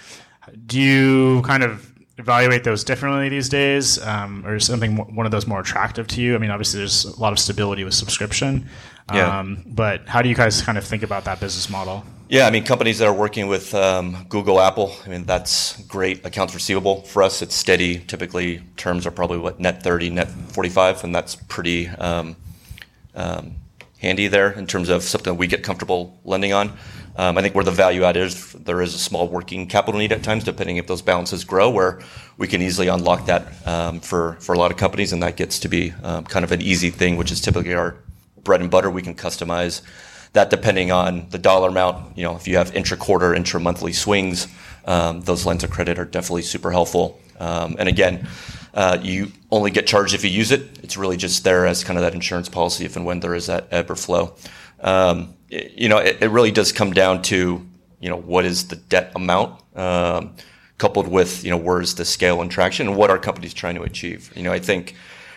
Do 0.67 0.81
you 0.81 1.43
kind 1.43 1.63
of 1.63 1.92
evaluate 2.19 2.65
those 2.65 2.85
differently 2.85 3.29
these 3.29 3.49
days, 3.49 4.01
um, 4.03 4.47
or 4.47 4.57
is 4.57 4.67
something 4.67 4.97
one 4.97 5.27
of 5.27 5.33
those 5.33 5.47
more 5.47 5.61
attractive 5.61 6.07
to 6.09 6.21
you? 6.21 6.35
I 6.35 6.39
mean, 6.39 6.51
obviously, 6.51 6.79
there's 6.79 7.05
a 7.05 7.21
lot 7.21 7.33
of 7.33 7.39
stability 7.39 7.85
with 7.85 7.95
subscription. 7.95 8.69
Yeah. 9.13 9.41
Um, 9.41 9.65
but 9.67 10.09
how 10.09 10.23
do 10.23 10.29
you 10.29 10.35
guys 10.35 10.63
kind 10.63 10.79
of 10.79 10.85
think 10.85 11.03
about 11.03 11.25
that 11.25 11.41
business 11.41 11.69
model? 11.69 12.05
Yeah, 12.29 12.47
I 12.47 12.51
mean, 12.51 12.65
companies 12.65 12.99
that 12.99 13.09
are 13.09 13.13
working 13.13 13.47
with 13.47 13.75
um, 13.75 14.25
Google, 14.31 14.59
Apple, 14.59 14.97
I 15.05 15.11
mean, 15.11 15.25
that's 15.25 15.83
great 15.83 16.25
accounts 16.25 16.55
receivable. 16.55 17.03
For 17.03 17.23
us, 17.23 17.43
it's 17.43 17.55
steady. 17.55 17.99
Typically, 17.99 18.63
terms 18.77 19.07
are 19.07 19.11
probably 19.11 19.37
what, 19.37 19.61
net 19.61 19.83
30, 19.83 20.11
net 20.11 20.31
45, 20.31 21.05
and 21.05 21.15
that's 21.15 21.35
pretty 21.35 21.89
um, 21.89 22.37
um, 23.15 23.57
handy 23.99 24.29
there 24.29 24.51
in 24.51 24.67
terms 24.67 24.89
of 24.89 25.03
something 25.03 25.37
we 25.37 25.47
get 25.47 25.63
comfortable 25.63 26.19
lending 26.25 26.55
on. 26.55 26.73
Um, 27.17 27.37
I 27.37 27.43
think 27.43 27.55
where 27.55 27.65
the 27.65 27.71
value 27.71 28.05
add 28.05 28.17
is, 28.17 28.53
there 28.53 28.81
is 28.81 28.95
a 28.95 28.99
small 28.99 29.29
working 29.29 29.67
capital 29.67 30.01
need 30.01 30.13
at 30.13 30.23
times, 30.23 30.45
depending 30.45 30.79
if 30.79 30.87
those 30.87 31.03
balances 31.03 31.45
grow, 31.45 31.69
where 31.69 32.01
we 32.39 32.49
can 32.49 32.63
easily 32.63 32.89
unlock 32.89 33.27
that 33.27 33.67
um, 33.67 34.01
for, 34.01 34.35
for 34.41 34.55
a 34.55 34.59
lot 34.59 34.71
of 34.71 34.79
companies, 34.79 35.13
and 35.13 35.23
that 35.23 35.37
gets 35.37 35.59
to 35.61 35.69
be 35.69 35.93
um, 36.03 36.25
kind 36.25 36.45
of 36.45 36.53
an 36.53 36.63
easy 36.63 36.91
thing, 36.91 37.17
which 37.17 37.31
is 37.31 37.41
typically 37.41 37.75
our 37.75 37.97
bread 38.43 38.61
and 38.61 38.71
butter. 38.71 38.91
We 38.91 39.03
can 39.03 39.15
customize 39.15 39.83
that 40.33 40.49
depending 40.49 40.91
on 40.91 41.29
the 41.29 41.39
dollar 41.39 41.69
amount. 41.69 42.17
You 42.17 42.25
know, 42.25 42.37
if 42.37 42.49
you 42.49 42.57
have 42.57 42.75
intra-quarter, 42.75 43.35
intra-monthly 43.35 43.93
swings, 43.93 44.49
um, 44.87 45.21
those 45.21 45.45
lines 45.45 45.65
of 45.65 45.71
credit 45.71 45.99
are 45.99 46.07
definitely 46.07 46.43
super 46.43 46.71
helpful. 46.71 47.21
Um, 47.39 47.77
and 47.79 47.89
again, 47.89 48.27
uh, 48.73 48.99
you 49.03 49.33
only 49.51 49.71
get 49.71 49.87
charged 49.87 50.15
if 50.15 50.25
you 50.25 50.31
use 50.31 50.51
it. 50.51 50.79
It's 50.83 50.97
really 50.97 51.19
just 51.19 51.45
there 51.45 51.67
as 51.67 51.85
kind 51.85 51.99
of 51.99 52.03
that 52.05 52.15
insurance 52.15 52.49
policy 52.49 52.87
if 52.87 52.97
and 52.97 53.05
when 53.05 53.21
there 53.21 53.35
is 53.35 53.47
that 53.47 53.69
ebb 53.71 53.91
or 53.91 53.97
flow. 53.97 54.35
Um, 54.83 55.35
it, 55.49 55.73
you 55.77 55.89
know, 55.89 55.99
it, 55.99 56.19
it, 56.21 56.29
really 56.29 56.51
does 56.51 56.73
come 56.73 56.93
down 56.93 57.23
to 57.23 57.65
you 58.01 58.09
know 58.09 58.17
what 58.17 58.45
is 58.45 58.69
the 58.69 58.77
debt 58.77 59.13
amount 59.15 59.63
um, 59.77 60.35
coupled 60.79 61.07
with 61.09 61.45
you 61.45 61.51
know 61.51 61.57
where 61.57 61.81
is 61.81 61.95
the 61.95 62.05
scale 62.05 62.43
and 62.43 62.51
traction 62.51 62.89
and 62.89 62.97
what 62.97 63.11
are 63.11 63.19
companies 63.19 63.55
trying 63.55 63.77
to 63.77 63.83
achieve. 63.83 64.33
You 64.37 64.43
know, 64.43 64.53
I 64.53 64.59
think 64.59 64.95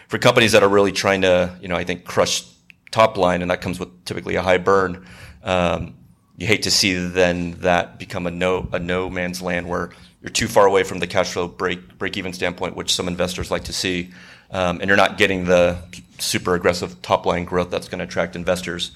for 0.08 0.18
companies 0.18 0.52
that 0.54 0.64
are 0.64 0.70
really 0.70 0.92
trying 0.92 1.22
to 1.22 1.56
you 1.62 1.68
know 1.68 1.76
I 1.76 1.84
think 1.84 2.06
crush 2.06 2.44
top 2.92 3.18
line 3.18 3.42
and 3.42 3.52
that 3.52 3.62
comes 3.62 3.80
with 3.80 4.06
typically 4.06 4.36
a 4.36 4.42
high 4.42 4.58
burn. 4.58 5.06
Um, 5.44 5.96
you 6.38 6.48
hate 6.48 6.64
to 6.64 6.72
see 6.72 6.96
then 6.96 7.52
that 7.60 8.00
become 8.00 8.28
a 8.28 8.32
no 8.32 8.68
a 8.72 8.80
no 8.80 9.10
man's 9.10 9.42
land 9.42 9.70
where 9.70 9.92
you're 10.22 10.32
too 10.32 10.48
far 10.48 10.66
away 10.66 10.84
from 10.84 11.00
the 11.00 11.08
cash 11.08 11.34
flow 11.34 11.48
break 11.48 11.98
break 12.00 12.18
even 12.18 12.34
standpoint, 12.34 12.76
which 12.76 12.96
some 12.96 13.08
investors 13.08 13.52
like 13.52 13.66
to 13.66 13.74
see, 13.74 14.12
um, 14.50 14.82
and 14.82 14.88
you're 14.88 14.98
not 14.98 15.18
getting 15.18 15.46
the 15.46 15.78
super 16.18 16.56
aggressive 16.56 17.00
top 17.02 17.26
line 17.26 17.46
growth 17.46 17.70
that's 17.70 17.88
going 17.88 18.00
to 18.00 18.06
attract 18.06 18.36
investors. 18.36 18.92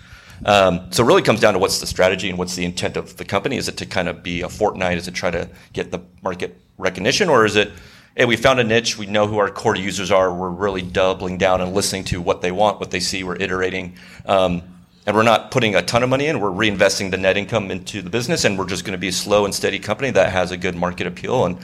Um, 0.46 0.92
so 0.92 1.04
it 1.04 1.08
really 1.08 1.22
comes 1.22 1.40
down 1.40 1.54
to 1.54 1.60
what's 1.60 1.80
the 1.80 1.88
strategy 1.88 2.30
and 2.30 2.38
what's 2.38 2.56
the 2.56 2.66
intent 2.66 2.98
of 2.98 3.18
the 3.18 3.26
company. 3.26 3.58
Is 3.58 3.68
it 3.68 3.78
to 3.78 3.86
kind 3.86 4.08
of 4.08 4.24
be 4.24 4.42
a 4.42 4.48
Fortnite? 4.48 4.98
Is 4.98 5.08
it 5.08 5.14
try 5.14 5.32
to 5.32 5.50
get 5.74 5.92
the 5.92 6.00
market 6.22 6.60
recognition, 6.78 7.30
or 7.30 7.46
is 7.46 7.56
it, 7.56 7.72
hey, 8.16 8.26
we 8.26 8.36
found 8.36 8.60
a 8.60 8.64
niche, 8.64 8.98
we 8.98 9.06
know 9.06 9.28
who 9.28 9.38
our 9.38 9.50
core 9.50 9.76
users 9.76 10.12
are, 10.12 10.34
we're 10.34 10.50
really 10.50 10.82
doubling 10.82 11.38
down 11.38 11.62
and 11.62 11.74
listening 11.74 12.04
to 12.06 12.22
what 12.22 12.42
they 12.42 12.52
want, 12.52 12.80
what 12.80 12.92
they 12.92 13.00
see, 13.00 13.24
we're 13.24 13.36
iterating. 13.36 13.96
Um, 14.26 14.64
and 15.06 15.16
we're 15.16 15.24
not 15.24 15.50
putting 15.50 15.76
a 15.76 15.82
ton 15.82 16.04
of 16.04 16.10
money 16.10 16.28
in. 16.28 16.40
We're 16.40 16.52
reinvesting 16.52 17.10
the 17.10 17.18
net 17.18 17.36
income 17.36 17.72
into 17.72 18.02
the 18.02 18.10
business, 18.10 18.46
and 18.46 18.60
we're 18.60 18.68
just 18.68 18.86
going 18.86 18.92
to 18.92 19.00
be 19.00 19.08
a 19.08 19.12
slow 19.12 19.46
and 19.46 19.56
steady 19.56 19.80
company 19.80 20.12
that 20.12 20.32
has 20.32 20.52
a 20.52 20.58
good 20.58 20.76
market 20.76 21.08
appeal, 21.08 21.46
and 21.46 21.58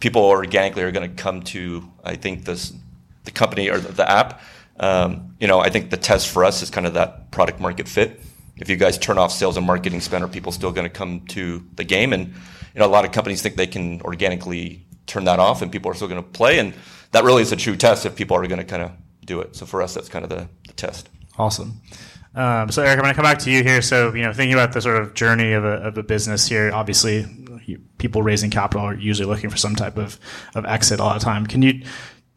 people 0.00 0.22
organically 0.22 0.82
are 0.82 0.92
going 0.92 1.08
to 1.08 1.22
come 1.22 1.42
to. 1.44 1.90
I 2.04 2.16
think 2.16 2.44
this 2.44 2.74
the 3.24 3.30
company 3.30 3.68
or 3.70 3.78
the, 3.78 3.92
the 3.92 4.10
app. 4.10 4.42
Um, 4.80 5.36
you 5.38 5.46
know, 5.46 5.60
I 5.60 5.68
think 5.68 5.90
the 5.90 5.96
test 5.96 6.28
for 6.28 6.44
us 6.44 6.62
is 6.62 6.70
kind 6.70 6.86
of 6.86 6.94
that 6.94 7.30
product 7.30 7.60
market 7.60 7.86
fit. 7.86 8.20
If 8.56 8.68
you 8.68 8.76
guys 8.76 8.98
turn 8.98 9.18
off 9.18 9.30
sales 9.30 9.56
and 9.56 9.66
marketing 9.66 10.00
spend, 10.00 10.24
are 10.24 10.28
people 10.28 10.52
still 10.52 10.72
going 10.72 10.86
to 10.86 10.92
come 10.92 11.20
to 11.28 11.64
the 11.74 11.84
game? 11.84 12.12
And 12.12 12.28
you 12.28 12.80
know, 12.80 12.86
a 12.86 12.88
lot 12.88 13.04
of 13.04 13.12
companies 13.12 13.42
think 13.42 13.56
they 13.56 13.66
can 13.66 14.00
organically 14.02 14.86
turn 15.06 15.24
that 15.24 15.38
off, 15.38 15.62
and 15.62 15.70
people 15.70 15.90
are 15.90 15.94
still 15.94 16.08
going 16.08 16.22
to 16.22 16.28
play. 16.28 16.58
And 16.58 16.74
that 17.12 17.24
really 17.24 17.42
is 17.42 17.52
a 17.52 17.56
true 17.56 17.76
test 17.76 18.06
if 18.06 18.16
people 18.16 18.36
are 18.36 18.46
going 18.46 18.58
to 18.58 18.64
kind 18.64 18.82
of 18.82 18.92
do 19.24 19.40
it. 19.40 19.54
So 19.54 19.66
for 19.66 19.82
us, 19.82 19.94
that's 19.94 20.08
kind 20.08 20.24
of 20.24 20.30
the, 20.30 20.48
the 20.66 20.72
test. 20.72 21.08
Awesome. 21.38 21.80
Um, 22.34 22.70
so 22.70 22.82
Eric, 22.82 22.98
I'm 22.98 23.02
going 23.02 23.12
to 23.12 23.16
come 23.16 23.24
back 23.24 23.38
to 23.40 23.50
you 23.50 23.62
here. 23.62 23.82
So 23.82 24.14
you 24.14 24.22
know, 24.22 24.32
thinking 24.32 24.54
about 24.54 24.72
the 24.72 24.80
sort 24.80 25.02
of 25.02 25.14
journey 25.14 25.52
of 25.52 25.64
a, 25.64 25.74
of 25.74 25.98
a 25.98 26.02
business 26.02 26.46
here, 26.46 26.70
obviously, 26.72 27.26
people 27.98 28.22
raising 28.22 28.50
capital 28.50 28.86
are 28.86 28.94
usually 28.94 29.26
looking 29.26 29.50
for 29.50 29.56
some 29.56 29.74
type 29.74 29.96
of, 29.96 30.18
of 30.54 30.64
exit 30.64 31.00
all 31.00 31.12
the 31.14 31.20
time. 31.20 31.46
Can 31.46 31.62
you? 31.62 31.82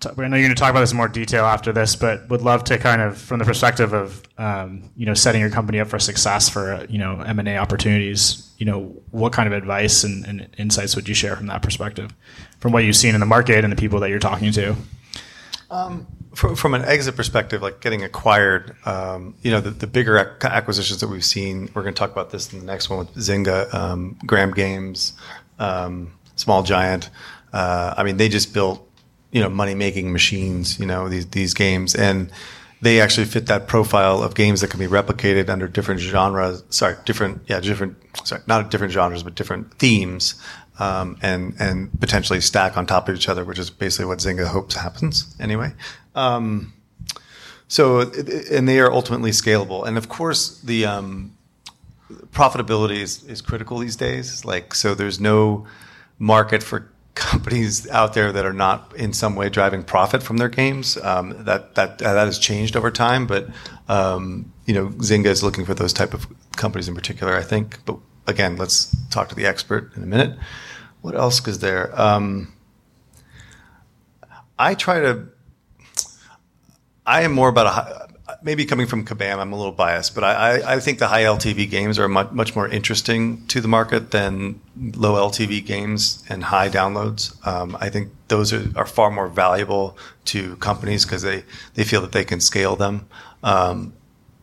I 0.05 0.27
know 0.27 0.37
you're 0.37 0.45
going 0.45 0.55
to 0.55 0.59
talk 0.59 0.71
about 0.71 0.81
this 0.81 0.91
in 0.91 0.97
more 0.97 1.07
detail 1.07 1.45
after 1.45 1.71
this, 1.71 1.95
but 1.95 2.27
would 2.29 2.41
love 2.41 2.63
to 2.65 2.77
kind 2.77 3.01
of, 3.01 3.17
from 3.17 3.39
the 3.39 3.45
perspective 3.45 3.93
of 3.93 4.23
um, 4.37 4.89
you 4.95 5.05
know, 5.05 5.13
setting 5.13 5.41
your 5.41 5.49
company 5.49 5.79
up 5.79 5.87
for 5.87 5.99
success 5.99 6.49
for 6.49 6.85
you 6.89 6.97
know 6.97 7.21
M 7.21 7.39
and 7.39 7.47
A 7.47 7.57
opportunities. 7.57 8.51
You 8.57 8.65
know, 8.65 8.83
what 9.11 9.33
kind 9.33 9.47
of 9.47 9.53
advice 9.53 10.03
and, 10.03 10.25
and 10.25 10.47
insights 10.57 10.95
would 10.95 11.07
you 11.07 11.13
share 11.13 11.35
from 11.35 11.47
that 11.47 11.61
perspective, 11.61 12.13
from 12.59 12.71
what 12.71 12.83
you've 12.83 12.95
seen 12.95 13.13
in 13.13 13.19
the 13.19 13.25
market 13.25 13.63
and 13.63 13.71
the 13.71 13.77
people 13.77 13.99
that 13.99 14.09
you're 14.09 14.19
talking 14.19 14.51
to? 14.53 14.75
Um, 15.69 16.07
from, 16.35 16.55
from, 16.55 16.73
an 16.73 16.83
exit 16.83 17.15
perspective, 17.15 17.61
like 17.61 17.81
getting 17.81 18.03
acquired, 18.03 18.75
um, 18.85 19.35
you 19.41 19.51
know, 19.51 19.59
the, 19.59 19.71
the 19.71 19.87
bigger 19.87 20.37
acquisitions 20.43 20.99
that 20.99 21.07
we've 21.07 21.25
seen, 21.25 21.69
we're 21.73 21.81
going 21.81 21.93
to 21.93 21.99
talk 21.99 22.11
about 22.11 22.29
this 22.29 22.53
in 22.53 22.59
the 22.59 22.65
next 22.65 22.89
one 22.89 22.99
with 22.99 23.15
Zynga, 23.15 23.73
um, 23.73 24.17
Gram 24.25 24.51
Games, 24.51 25.13
um, 25.59 26.13
Small 26.35 26.63
Giant. 26.63 27.09
Uh, 27.51 27.93
I 27.97 28.03
mean, 28.03 28.17
they 28.17 28.29
just 28.29 28.53
built, 28.53 28.87
you 29.33 29.41
know, 29.41 29.49
money 29.49 29.75
making 29.75 30.13
machines, 30.13 30.79
you 30.79 30.85
know, 30.85 31.09
these, 31.09 31.27
these 31.27 31.53
games. 31.53 31.93
And 31.93 32.31
they 32.81 33.01
actually 33.01 33.25
fit 33.25 33.47
that 33.47 33.67
profile 33.67 34.23
of 34.23 34.35
games 34.35 34.61
that 34.61 34.69
can 34.69 34.79
be 34.79 34.87
replicated 34.87 35.49
under 35.49 35.67
different 35.67 35.99
genres. 35.99 36.63
Sorry, 36.69 36.95
different, 37.03 37.41
yeah, 37.47 37.59
different, 37.59 37.97
sorry, 38.25 38.41
not 38.47 38.71
different 38.71 38.93
genres, 38.93 39.23
but 39.23 39.35
different 39.35 39.73
themes 39.75 40.35
um, 40.79 41.17
and 41.21 41.55
and 41.59 41.99
potentially 41.99 42.41
stack 42.41 42.77
on 42.77 42.85
top 42.85 43.07
of 43.09 43.15
each 43.15 43.29
other, 43.29 43.43
which 43.43 43.59
is 43.59 43.69
basically 43.69 44.05
what 44.05 44.19
Zynga 44.19 44.47
hopes 44.47 44.75
happens 44.75 45.35
anyway. 45.39 45.73
Um, 46.15 46.73
so, 47.67 48.01
and 48.51 48.67
they 48.67 48.79
are 48.79 48.91
ultimately 48.91 49.31
scalable, 49.31 49.85
and 49.85 49.97
of 49.97 50.09
course, 50.09 50.59
the 50.61 50.85
um, 50.85 51.35
profitability 52.31 52.97
is, 52.97 53.23
is 53.23 53.41
critical 53.41 53.79
these 53.79 53.95
days. 53.95 54.45
Like, 54.45 54.75
so 54.75 54.93
there's 54.93 55.19
no 55.19 55.65
market 56.19 56.61
for 56.61 56.91
companies 57.15 57.87
out 57.89 58.13
there 58.13 58.31
that 58.31 58.45
are 58.45 58.53
not 58.53 58.93
in 58.95 59.13
some 59.13 59.35
way 59.35 59.49
driving 59.49 59.83
profit 59.83 60.23
from 60.23 60.37
their 60.37 60.49
games. 60.49 60.97
Um, 60.97 61.43
that 61.45 61.75
that 61.75 61.99
that 61.99 62.25
has 62.25 62.39
changed 62.39 62.75
over 62.75 62.91
time, 62.91 63.27
but 63.27 63.47
um, 63.87 64.51
you 64.65 64.73
know, 64.73 64.87
Zynga 64.89 65.27
is 65.27 65.43
looking 65.43 65.65
for 65.65 65.73
those 65.73 65.93
type 65.93 66.13
of 66.13 66.27
companies 66.55 66.87
in 66.87 66.95
particular. 66.95 67.35
I 67.35 67.43
think, 67.43 67.79
but 67.85 67.97
again, 68.27 68.57
let's 68.57 68.95
talk 69.09 69.29
to 69.29 69.35
the 69.35 69.45
expert 69.45 69.95
in 69.95 70.03
a 70.03 70.07
minute. 70.07 70.37
What 71.01 71.15
else 71.15 71.45
is 71.47 71.59
there? 71.59 71.99
Um, 71.99 72.53
I 74.57 74.73
try 74.73 74.99
to. 75.01 75.27
I 77.05 77.23
am 77.23 77.33
more 77.33 77.49
about 77.49 77.67
a 77.67 78.12
maybe 78.43 78.65
coming 78.65 78.87
from 78.87 79.05
Kabam. 79.05 79.39
I'm 79.39 79.53
a 79.53 79.57
little 79.57 79.71
biased, 79.71 80.13
but 80.13 80.23
I, 80.23 80.75
I 80.75 80.79
think 80.79 80.99
the 80.99 81.07
high 81.07 81.23
LTV 81.23 81.69
games 81.69 81.97
are 81.97 82.07
much, 82.07 82.31
much 82.31 82.55
more 82.55 82.67
interesting 82.67 83.45
to 83.47 83.61
the 83.61 83.67
market 83.67 84.11
than 84.11 84.59
low 84.75 85.13
LTV 85.29 85.65
games 85.65 86.23
and 86.29 86.43
high 86.43 86.69
downloads. 86.69 87.35
Um, 87.47 87.77
I 87.79 87.89
think 87.89 88.11
those 88.27 88.51
are, 88.53 88.65
are 88.75 88.85
far 88.85 89.09
more 89.09 89.29
valuable 89.29 89.97
to 90.25 90.55
companies 90.57 91.05
because 91.05 91.21
they 91.21 91.43
they 91.75 91.83
feel 91.83 92.01
that 92.01 92.11
they 92.11 92.25
can 92.25 92.39
scale 92.39 92.75
them. 92.75 93.07
Um, 93.43 93.93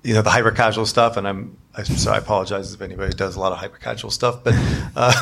you 0.03 0.15
know 0.15 0.23
the 0.23 0.31
hyper 0.31 0.51
casual 0.51 0.87
stuff, 0.87 1.17
and 1.17 1.29
I'm 1.29 1.57
so 1.85 2.11
I 2.11 2.19
apologize 2.19 2.75
if 2.75 2.83
anybody 2.83 3.15
does 3.15 3.37
a 3.37 3.41
lot 3.41 3.53
of 3.53 3.59
hyper 3.59 3.79
casual 3.79 4.11
stuff, 4.11 4.43
but 4.43 4.55
uh, 4.97 5.13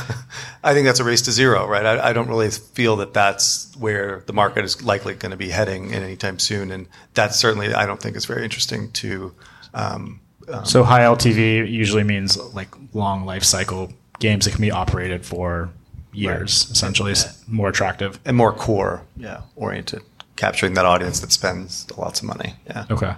I 0.65 0.73
think 0.73 0.87
that's 0.87 1.01
a 1.01 1.05
race 1.05 1.23
to 1.23 1.33
zero, 1.33 1.67
right? 1.67 1.85
I, 1.85 2.11
I, 2.11 2.13
don't 2.13 2.29
really 2.29 2.51
feel 2.51 2.97
that 2.97 3.13
that's 3.13 3.75
where 3.77 4.23
the 4.27 4.33
market 4.33 4.65
is 4.65 4.83
likely 4.83 5.15
going 5.15 5.31
to 5.31 5.37
be 5.37 5.51
heading 5.51 5.91
in 5.91 6.03
anytime 6.03 6.39
soon, 6.39 6.71
and 6.71 6.89
that 7.15 7.35
certainly 7.35 7.75
I 7.75 7.85
don't 7.87 8.01
think 8.01 8.17
is 8.17 8.25
very 8.25 8.45
interesting 8.45 8.91
to. 8.93 9.35
Um, 9.75 10.21
um, 10.49 10.65
so 10.65 10.83
high 10.83 11.01
LTV 11.01 11.71
usually 11.71 12.05
means 12.05 12.39
like 12.55 12.69
long 12.95 13.27
life 13.27 13.45
cycle 13.45 13.93
games 14.19 14.47
that 14.47 14.53
can 14.53 14.63
be 14.63 14.71
operated 14.71 15.27
for 15.27 15.71
years, 16.13 16.65
right. 16.67 16.73
essentially, 16.73 17.13
is 17.13 17.45
more 17.47 17.69
attractive 17.69 18.19
and 18.25 18.37
more 18.37 18.55
core, 18.55 19.03
yeah, 19.17 19.43
oriented, 19.55 20.03
capturing 20.37 20.73
that 20.75 20.87
audience 20.87 21.21
that 21.21 21.31
spends 21.31 21.87
lots 21.99 22.21
of 22.21 22.27
money. 22.27 22.55
Yeah. 22.67 22.87
Okay. 22.91 23.15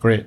Great. 0.00 0.26